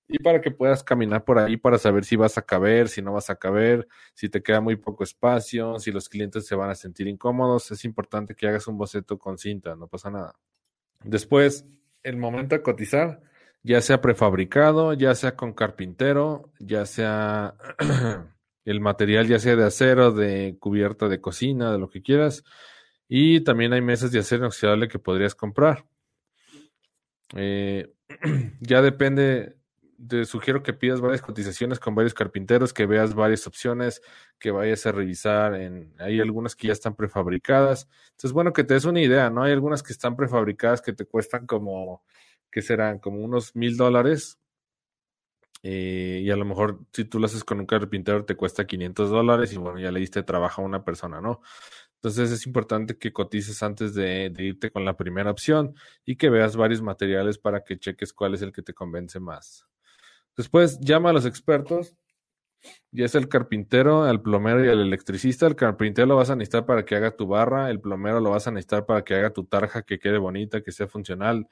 y 0.08 0.20
para 0.20 0.42
que 0.42 0.52
puedas 0.52 0.84
caminar 0.84 1.24
por 1.24 1.40
ahí 1.40 1.58
para 1.58 1.78
saber 1.78 2.06
si 2.06 2.16
vas 2.16 2.38
a 2.38 2.44
caber, 2.44 2.90
si 2.90 3.02
no 3.02 3.14
vas 3.14 3.30
a 3.30 3.36
caber, 3.36 3.88
si 4.14 4.30
te 4.30 4.44
queda 4.44 4.62
muy 4.62 4.76
poco 4.76 5.04
espacio, 5.04 5.80
si 5.80 5.92
los 5.92 6.10
clientes 6.10 6.46
se 6.46 6.56
van 6.56 6.70
a 6.70 6.76
sentir 6.76 7.08
incómodos, 7.08 7.72
es 7.72 7.86
importante 7.86 8.36
que 8.36 8.48
hagas 8.48 8.68
un 8.68 8.78
boceto 8.78 9.18
con 9.18 9.38
cinta, 9.38 9.76
no 9.76 9.88
pasa 9.88 10.12
nada. 10.12 10.36
Después, 11.04 11.66
el 12.04 12.18
momento 12.18 12.56
de 12.56 12.62
cotizar, 12.62 13.22
ya 13.64 13.82
sea 13.82 14.02
prefabricado, 14.02 14.94
ya 14.94 15.16
sea 15.16 15.36
con 15.36 15.54
carpintero, 15.54 16.52
ya 16.60 16.86
sea 16.86 17.56
el 18.66 18.80
material 18.80 19.28
ya 19.28 19.40
sea 19.40 19.56
de 19.56 19.66
acero, 19.66 20.12
de 20.12 20.58
cubierta 20.60 21.08
de 21.08 21.22
cocina, 21.22 21.72
de 21.72 21.80
lo 21.80 21.90
que 21.90 22.02
quieras. 22.02 22.44
Y 23.08 23.42
también 23.42 23.74
hay 23.74 23.82
mesas 23.82 24.12
de 24.12 24.20
acero 24.20 24.44
inoxidable 24.44 24.88
que 24.88 25.00
podrías 25.00 25.36
comprar. 25.36 25.86
Eh, 27.36 27.92
ya 28.62 28.82
depende, 28.82 29.58
te 30.08 30.26
sugiero 30.26 30.64
que 30.64 30.74
pidas 30.74 31.02
varias 31.02 31.22
cotizaciones 31.22 31.80
con 31.80 31.96
varios 31.96 32.14
carpinteros, 32.14 32.74
que 32.74 32.86
veas 32.86 33.14
varias 33.16 33.48
opciones, 33.48 34.02
que 34.40 34.52
vayas 34.52 34.86
a 34.86 34.92
revisar. 34.92 35.56
En, 35.56 35.94
hay 36.00 36.20
algunas 36.20 36.56
que 36.56 36.68
ya 36.68 36.74
están 36.74 36.96
prefabricadas. 36.96 37.88
Entonces, 38.12 38.32
bueno, 38.34 38.54
que 38.54 38.64
te 38.64 38.74
des 38.76 38.86
una 38.86 39.02
idea, 39.02 39.30
¿no? 39.30 39.44
Hay 39.44 39.52
algunas 39.52 39.84
que 39.84 39.94
están 39.94 40.16
prefabricadas 40.16 40.82
que 40.82 40.94
te 40.94 41.06
cuestan 41.06 41.46
como, 41.48 42.04
que 42.52 42.62
serán 42.62 43.00
como 43.00 43.24
unos 43.24 43.56
mil 43.56 43.78
dólares 43.78 44.40
eh, 45.68 46.22
y 46.24 46.30
a 46.30 46.36
lo 46.36 46.46
mejor 46.46 46.80
si 46.94 47.06
tú 47.06 47.20
lo 47.20 47.26
haces 47.26 47.44
con 47.44 47.60
un 47.60 47.66
carpintero 47.66 48.24
te 48.24 48.36
cuesta 48.36 48.68
500 48.68 49.10
dólares 49.10 49.52
y 49.52 49.58
bueno, 49.58 49.80
ya 49.80 49.92
le 49.92 50.00
diste 50.00 50.22
trabajo 50.22 50.62
a 50.62 50.66
una 50.66 50.84
persona, 50.84 51.22
¿no? 51.22 51.42
Entonces 51.96 52.32
es 52.32 52.46
importante 52.46 53.00
que 53.00 53.12
cotices 53.12 53.64
antes 53.64 53.96
de, 53.96 54.32
irte 54.38 54.70
con 54.70 54.86
la 54.86 54.96
primera 54.96 55.32
opción 55.32 55.74
y 56.06 56.18
que 56.18 56.30
veas 56.30 56.56
varios 56.56 56.84
materiales 56.84 57.40
para 57.40 57.64
que 57.64 57.80
cheques 57.80 58.14
cuál 58.14 58.36
es 58.36 58.44
el 58.44 58.52
que 58.54 58.62
te 58.62 58.76
convence 58.76 59.20
más. 59.20 59.66
Después 60.38 60.80
llama 60.80 61.12
a 61.12 61.14
los 61.14 61.26
expertos, 61.26 61.96
ya 62.92 63.06
es 63.06 63.16
el 63.16 63.30
carpintero, 63.30 64.04
al 64.04 64.22
plomero 64.22 64.66
y 64.66 64.70
al 64.70 64.82
electricista. 64.82 65.48
El 65.48 65.56
carpintero 65.56 66.08
lo 66.08 66.16
vas 66.16 66.30
a 66.30 66.36
necesitar 66.36 66.66
para 66.66 66.86
que 66.86 66.96
haga 66.96 67.16
tu 67.16 67.28
barra, 67.28 67.70
el 67.70 67.80
plomero 67.80 68.20
lo 68.20 68.32
vas 68.32 68.48
a 68.48 68.52
necesitar 68.52 68.86
para 68.86 69.04
que 69.04 69.16
haga 69.16 69.32
tu 69.32 69.46
tarja, 69.46 69.84
que 69.84 70.00
quede 70.00 70.18
bonita, 70.18 70.62
que 70.62 70.72
sea 70.72 70.88
funcional, 70.88 71.48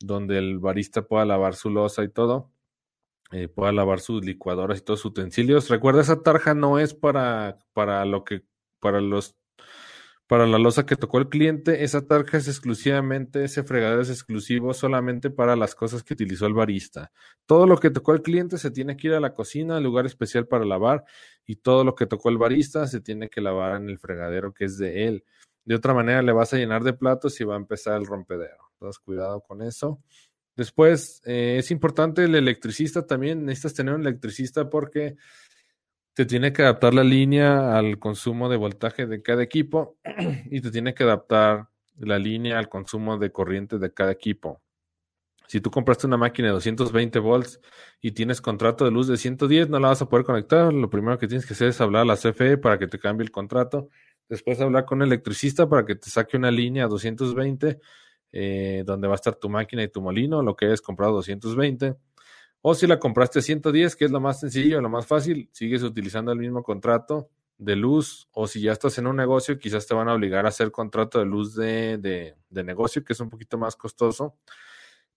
donde 0.00 0.38
el 0.38 0.58
barista 0.58 1.02
pueda 1.02 1.24
lavar 1.24 1.54
su 1.54 1.70
losa 1.70 2.02
y 2.04 2.08
todo 2.08 2.50
eh, 3.30 3.46
pueda 3.48 3.72
lavar 3.72 4.00
sus 4.00 4.24
licuadoras 4.24 4.78
y 4.78 4.80
todos 4.82 5.00
sus 5.00 5.10
utensilios. 5.10 5.68
Recuerda, 5.68 6.00
esa 6.00 6.22
tarja 6.22 6.54
no 6.54 6.78
es 6.78 6.94
para, 6.94 7.58
para 7.74 8.04
lo 8.06 8.24
que, 8.24 8.42
para 8.80 9.00
los, 9.02 9.36
para 10.28 10.46
la 10.46 10.58
losa 10.58 10.86
que 10.86 10.94
tocó 10.94 11.18
el 11.18 11.28
cliente. 11.28 11.82
Esa 11.82 12.06
tarja 12.06 12.36
es 12.36 12.46
exclusivamente, 12.46 13.44
ese 13.44 13.64
fregadero 13.64 14.02
es 14.02 14.10
exclusivo 14.10 14.74
solamente 14.74 15.30
para 15.30 15.56
las 15.56 15.74
cosas 15.74 16.04
que 16.04 16.14
utilizó 16.14 16.46
el 16.46 16.52
barista. 16.52 17.10
Todo 17.46 17.66
lo 17.66 17.78
que 17.78 17.90
tocó 17.90 18.12
el 18.12 18.22
cliente 18.22 18.58
se 18.58 18.70
tiene 18.70 18.96
que 18.96 19.08
ir 19.08 19.14
a 19.14 19.20
la 19.20 19.34
cocina, 19.34 19.78
al 19.78 19.82
lugar 19.82 20.04
especial 20.06 20.46
para 20.46 20.66
lavar, 20.66 21.04
y 21.46 21.56
todo 21.56 21.82
lo 21.82 21.94
que 21.94 22.06
tocó 22.06 22.28
el 22.28 22.36
barista 22.36 22.86
se 22.86 23.00
tiene 23.00 23.30
que 23.30 23.40
lavar 23.40 23.76
en 23.80 23.88
el 23.88 23.98
fregadero 23.98 24.52
que 24.52 24.66
es 24.66 24.76
de 24.76 25.06
él. 25.08 25.24
De 25.64 25.74
otra 25.74 25.94
manera, 25.94 26.22
le 26.22 26.32
vas 26.32 26.52
a 26.52 26.58
llenar 26.58 26.84
de 26.84 26.92
platos 26.92 27.40
y 27.40 27.44
va 27.44 27.54
a 27.54 27.58
empezar 27.58 27.98
el 27.98 28.06
rompedero. 28.06 28.68
Entonces, 28.74 28.98
cuidado 29.00 29.40
con 29.40 29.62
eso. 29.62 30.02
Después, 30.56 31.22
eh, 31.24 31.56
es 31.58 31.70
importante 31.70 32.24
el 32.24 32.34
electricista 32.34 33.06
también. 33.06 33.46
Necesitas 33.46 33.74
tener 33.74 33.94
un 33.94 34.02
electricista 34.02 34.68
porque 34.68 35.16
te 36.18 36.26
tiene 36.26 36.52
que 36.52 36.62
adaptar 36.62 36.94
la 36.94 37.04
línea 37.04 37.78
al 37.78 38.00
consumo 38.00 38.48
de 38.48 38.56
voltaje 38.56 39.06
de 39.06 39.22
cada 39.22 39.40
equipo 39.40 39.98
y 40.50 40.60
te 40.60 40.72
tiene 40.72 40.92
que 40.92 41.04
adaptar 41.04 41.68
la 41.96 42.18
línea 42.18 42.58
al 42.58 42.68
consumo 42.68 43.18
de 43.18 43.30
corriente 43.30 43.78
de 43.78 43.94
cada 43.94 44.10
equipo. 44.10 44.60
Si 45.46 45.60
tú 45.60 45.70
compraste 45.70 46.08
una 46.08 46.16
máquina 46.16 46.48
de 46.48 46.54
220 46.54 47.20
volts 47.20 47.60
y 48.00 48.10
tienes 48.10 48.40
contrato 48.40 48.84
de 48.84 48.90
luz 48.90 49.06
de 49.06 49.16
110, 49.16 49.68
no 49.68 49.78
la 49.78 49.90
vas 49.90 50.02
a 50.02 50.08
poder 50.08 50.26
conectar. 50.26 50.72
Lo 50.72 50.90
primero 50.90 51.18
que 51.18 51.28
tienes 51.28 51.46
que 51.46 51.54
hacer 51.54 51.68
es 51.68 51.80
hablar 51.80 52.02
a 52.02 52.06
la 52.06 52.16
CFE 52.16 52.58
para 52.58 52.80
que 52.80 52.88
te 52.88 52.98
cambie 52.98 53.22
el 53.22 53.30
contrato. 53.30 53.88
Después 54.28 54.60
hablar 54.60 54.86
con 54.86 55.02
el 55.02 55.06
electricista 55.06 55.68
para 55.68 55.86
que 55.86 55.94
te 55.94 56.10
saque 56.10 56.36
una 56.36 56.50
línea 56.50 56.86
a 56.86 56.88
220, 56.88 57.78
eh, 58.32 58.82
donde 58.84 59.06
va 59.06 59.14
a 59.14 59.22
estar 59.22 59.36
tu 59.36 59.48
máquina 59.48 59.84
y 59.84 59.88
tu 59.88 60.02
molino, 60.02 60.42
lo 60.42 60.56
que 60.56 60.66
hayas 60.66 60.82
comprado 60.82 61.12
220. 61.12 61.94
O 62.60 62.74
si 62.74 62.86
la 62.86 62.98
compraste 62.98 63.38
a 63.38 63.42
110, 63.42 63.96
que 63.96 64.04
es 64.04 64.10
lo 64.10 64.20
más 64.20 64.40
sencillo, 64.40 64.80
lo 64.80 64.88
más 64.88 65.06
fácil, 65.06 65.48
sigues 65.52 65.82
utilizando 65.82 66.32
el 66.32 66.38
mismo 66.38 66.62
contrato 66.62 67.30
de 67.56 67.76
luz. 67.76 68.28
O 68.32 68.46
si 68.46 68.60
ya 68.60 68.72
estás 68.72 68.98
en 68.98 69.06
un 69.06 69.16
negocio, 69.16 69.58
quizás 69.58 69.86
te 69.86 69.94
van 69.94 70.08
a 70.08 70.14
obligar 70.14 70.44
a 70.44 70.48
hacer 70.48 70.70
contrato 70.70 71.18
de 71.18 71.26
luz 71.26 71.54
de, 71.54 71.98
de, 71.98 72.36
de 72.50 72.64
negocio, 72.64 73.04
que 73.04 73.12
es 73.12 73.20
un 73.20 73.30
poquito 73.30 73.58
más 73.58 73.76
costoso. 73.76 74.36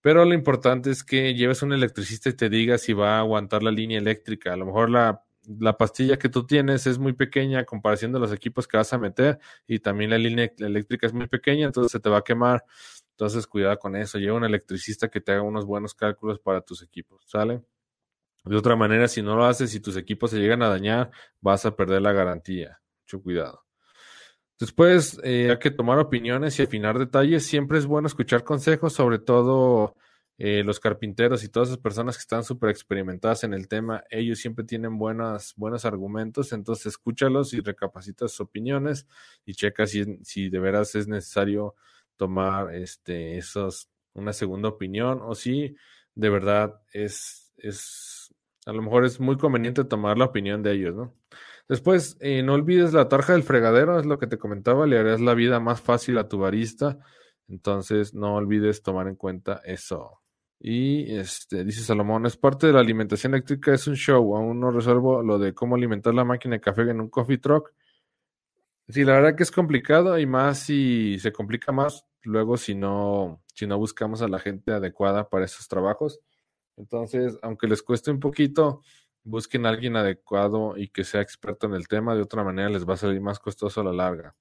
Pero 0.00 0.24
lo 0.24 0.34
importante 0.34 0.90
es 0.90 1.04
que 1.04 1.34
lleves 1.34 1.62
un 1.62 1.72
electricista 1.72 2.28
y 2.28 2.34
te 2.34 2.48
diga 2.48 2.78
si 2.78 2.92
va 2.92 3.16
a 3.16 3.20
aguantar 3.20 3.62
la 3.62 3.70
línea 3.70 3.98
eléctrica. 3.98 4.52
A 4.52 4.56
lo 4.56 4.66
mejor 4.66 4.90
la, 4.90 5.24
la 5.46 5.76
pastilla 5.76 6.18
que 6.18 6.28
tú 6.28 6.46
tienes 6.46 6.86
es 6.86 6.98
muy 6.98 7.12
pequeña 7.12 7.64
comparación 7.64 8.12
de 8.12 8.20
los 8.20 8.32
equipos 8.32 8.66
que 8.68 8.76
vas 8.76 8.92
a 8.92 8.98
meter 8.98 9.38
y 9.66 9.80
también 9.80 10.10
la 10.10 10.18
línea 10.18 10.50
eléctrica 10.58 11.06
es 11.06 11.12
muy 11.12 11.26
pequeña, 11.26 11.66
entonces 11.66 11.92
se 11.92 12.00
te 12.00 12.08
va 12.08 12.18
a 12.18 12.24
quemar. 12.24 12.64
Entonces, 13.22 13.46
cuidado 13.46 13.78
con 13.78 13.94
eso. 13.94 14.18
Lleva 14.18 14.36
un 14.36 14.42
electricista 14.42 15.08
que 15.08 15.20
te 15.20 15.30
haga 15.30 15.42
unos 15.42 15.64
buenos 15.64 15.94
cálculos 15.94 16.40
para 16.40 16.60
tus 16.60 16.82
equipos, 16.82 17.22
¿sale? 17.24 17.62
De 18.44 18.56
otra 18.56 18.74
manera, 18.74 19.06
si 19.06 19.22
no 19.22 19.36
lo 19.36 19.44
haces 19.44 19.72
y 19.76 19.80
tus 19.80 19.96
equipos 19.96 20.32
se 20.32 20.40
llegan 20.40 20.60
a 20.60 20.68
dañar, 20.68 21.12
vas 21.40 21.64
a 21.64 21.76
perder 21.76 22.02
la 22.02 22.10
garantía. 22.10 22.80
Mucho 23.02 23.22
cuidado. 23.22 23.64
Después 24.58 25.20
eh, 25.22 25.50
hay 25.52 25.58
que 25.60 25.70
tomar 25.70 26.00
opiniones 26.00 26.58
y 26.58 26.64
afinar 26.64 26.98
detalles. 26.98 27.46
Siempre 27.46 27.78
es 27.78 27.86
bueno 27.86 28.08
escuchar 28.08 28.42
consejos, 28.42 28.92
sobre 28.92 29.20
todo 29.20 29.94
eh, 30.36 30.64
los 30.64 30.80
carpinteros 30.80 31.44
y 31.44 31.48
todas 31.48 31.68
esas 31.68 31.80
personas 31.80 32.16
que 32.16 32.22
están 32.22 32.42
súper 32.42 32.70
experimentadas 32.70 33.44
en 33.44 33.54
el 33.54 33.68
tema. 33.68 34.02
Ellos 34.10 34.40
siempre 34.40 34.64
tienen 34.64 34.98
buenas, 34.98 35.54
buenos 35.54 35.84
argumentos, 35.84 36.52
entonces 36.52 36.86
escúchalos 36.86 37.54
y 37.54 37.60
recapacita 37.60 38.26
sus 38.26 38.40
opiniones 38.40 39.06
y 39.46 39.54
checa 39.54 39.86
si, 39.86 40.18
si 40.24 40.48
de 40.48 40.58
veras 40.58 40.96
es 40.96 41.06
necesario 41.06 41.76
tomar 42.22 42.72
este, 42.72 43.36
esos, 43.36 43.90
una 44.14 44.32
segunda 44.32 44.68
opinión 44.68 45.18
o 45.22 45.34
si 45.34 45.74
de 46.14 46.30
verdad 46.30 46.80
es, 46.92 47.52
es, 47.56 48.32
a 48.64 48.72
lo 48.72 48.80
mejor 48.80 49.04
es 49.04 49.18
muy 49.18 49.36
conveniente 49.36 49.82
tomar 49.82 50.18
la 50.18 50.26
opinión 50.26 50.62
de 50.62 50.70
ellos, 50.70 50.94
¿no? 50.94 51.16
Después, 51.68 52.16
eh, 52.20 52.44
no 52.44 52.54
olvides 52.54 52.92
la 52.92 53.08
tarja 53.08 53.32
del 53.32 53.42
fregadero, 53.42 53.98
es 53.98 54.06
lo 54.06 54.20
que 54.20 54.28
te 54.28 54.38
comentaba, 54.38 54.86
le 54.86 54.98
harás 54.98 55.20
la 55.20 55.34
vida 55.34 55.58
más 55.58 55.80
fácil 55.80 56.16
a 56.18 56.28
tu 56.28 56.38
barista. 56.38 57.00
Entonces, 57.48 58.14
no 58.14 58.36
olvides 58.36 58.82
tomar 58.84 59.08
en 59.08 59.16
cuenta 59.16 59.60
eso. 59.64 60.20
Y 60.60 61.12
este, 61.16 61.64
dice 61.64 61.82
Salomón, 61.82 62.24
es 62.26 62.36
parte 62.36 62.68
de 62.68 62.72
la 62.72 62.80
alimentación 62.80 63.34
eléctrica, 63.34 63.74
es 63.74 63.88
un 63.88 63.96
show. 63.96 64.36
Aún 64.36 64.60
no 64.60 64.70
resuelvo 64.70 65.24
lo 65.24 65.40
de 65.40 65.54
cómo 65.54 65.74
alimentar 65.74 66.14
la 66.14 66.24
máquina 66.24 66.54
de 66.54 66.60
café 66.60 66.82
en 66.82 67.00
un 67.00 67.08
coffee 67.08 67.38
truck. 67.38 67.72
Sí, 68.88 69.04
la 69.04 69.14
verdad 69.14 69.34
que 69.34 69.42
es 69.42 69.50
complicado 69.50 70.18
y 70.18 70.26
más 70.26 70.60
si 70.60 71.18
se 71.18 71.32
complica 71.32 71.72
más 71.72 72.06
luego 72.22 72.56
si 72.56 72.74
no, 72.74 73.42
si 73.54 73.66
no 73.66 73.78
buscamos 73.78 74.22
a 74.22 74.28
la 74.28 74.38
gente 74.38 74.72
adecuada 74.72 75.28
para 75.28 75.44
esos 75.44 75.68
trabajos. 75.68 76.20
Entonces, 76.76 77.38
aunque 77.42 77.68
les 77.68 77.82
cueste 77.82 78.10
un 78.10 78.20
poquito, 78.20 78.82
Busquen 79.24 79.66
a 79.66 79.68
alguien 79.68 79.96
adecuado 79.96 80.74
y 80.76 80.88
que 80.88 81.04
sea 81.04 81.20
experto 81.20 81.66
en 81.66 81.74
el 81.74 81.86
tema, 81.86 82.14
de 82.14 82.22
otra 82.22 82.42
manera 82.42 82.68
les 82.68 82.88
va 82.88 82.94
a 82.94 82.96
salir 82.96 83.20
más 83.20 83.38
costoso 83.38 83.80
a 83.80 83.84
la 83.84 83.92
larga. 83.92 84.34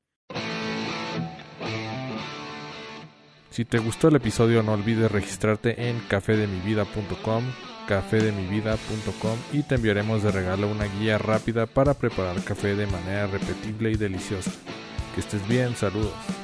Si 3.52 3.65
te 3.65 3.80
gustó 3.80 4.08
el 4.08 4.15
episodio 4.15 4.63
no 4.63 4.74
olvides 4.74 5.12
registrarte 5.12 5.89
en 5.89 6.00
cafedemivida.com, 6.08 7.44
cafedemivida.com 7.88 9.38
y 9.52 9.63
te 9.63 9.76
enviaremos 9.76 10.24
de 10.24 10.32
regalo 10.32 10.67
una 10.67 10.86
guía 10.86 11.17
rápida 11.17 11.65
para 11.67 11.94
preparar 11.94 12.41
café 12.44 12.76
de 12.76 12.88
manera 12.88 13.28
repetible 13.28 13.91
y 13.91 13.98
deliciosa. 13.98 14.52
Que 15.13 15.20
estés 15.20 15.46
bien, 15.48 15.76
saludos. 15.76 16.40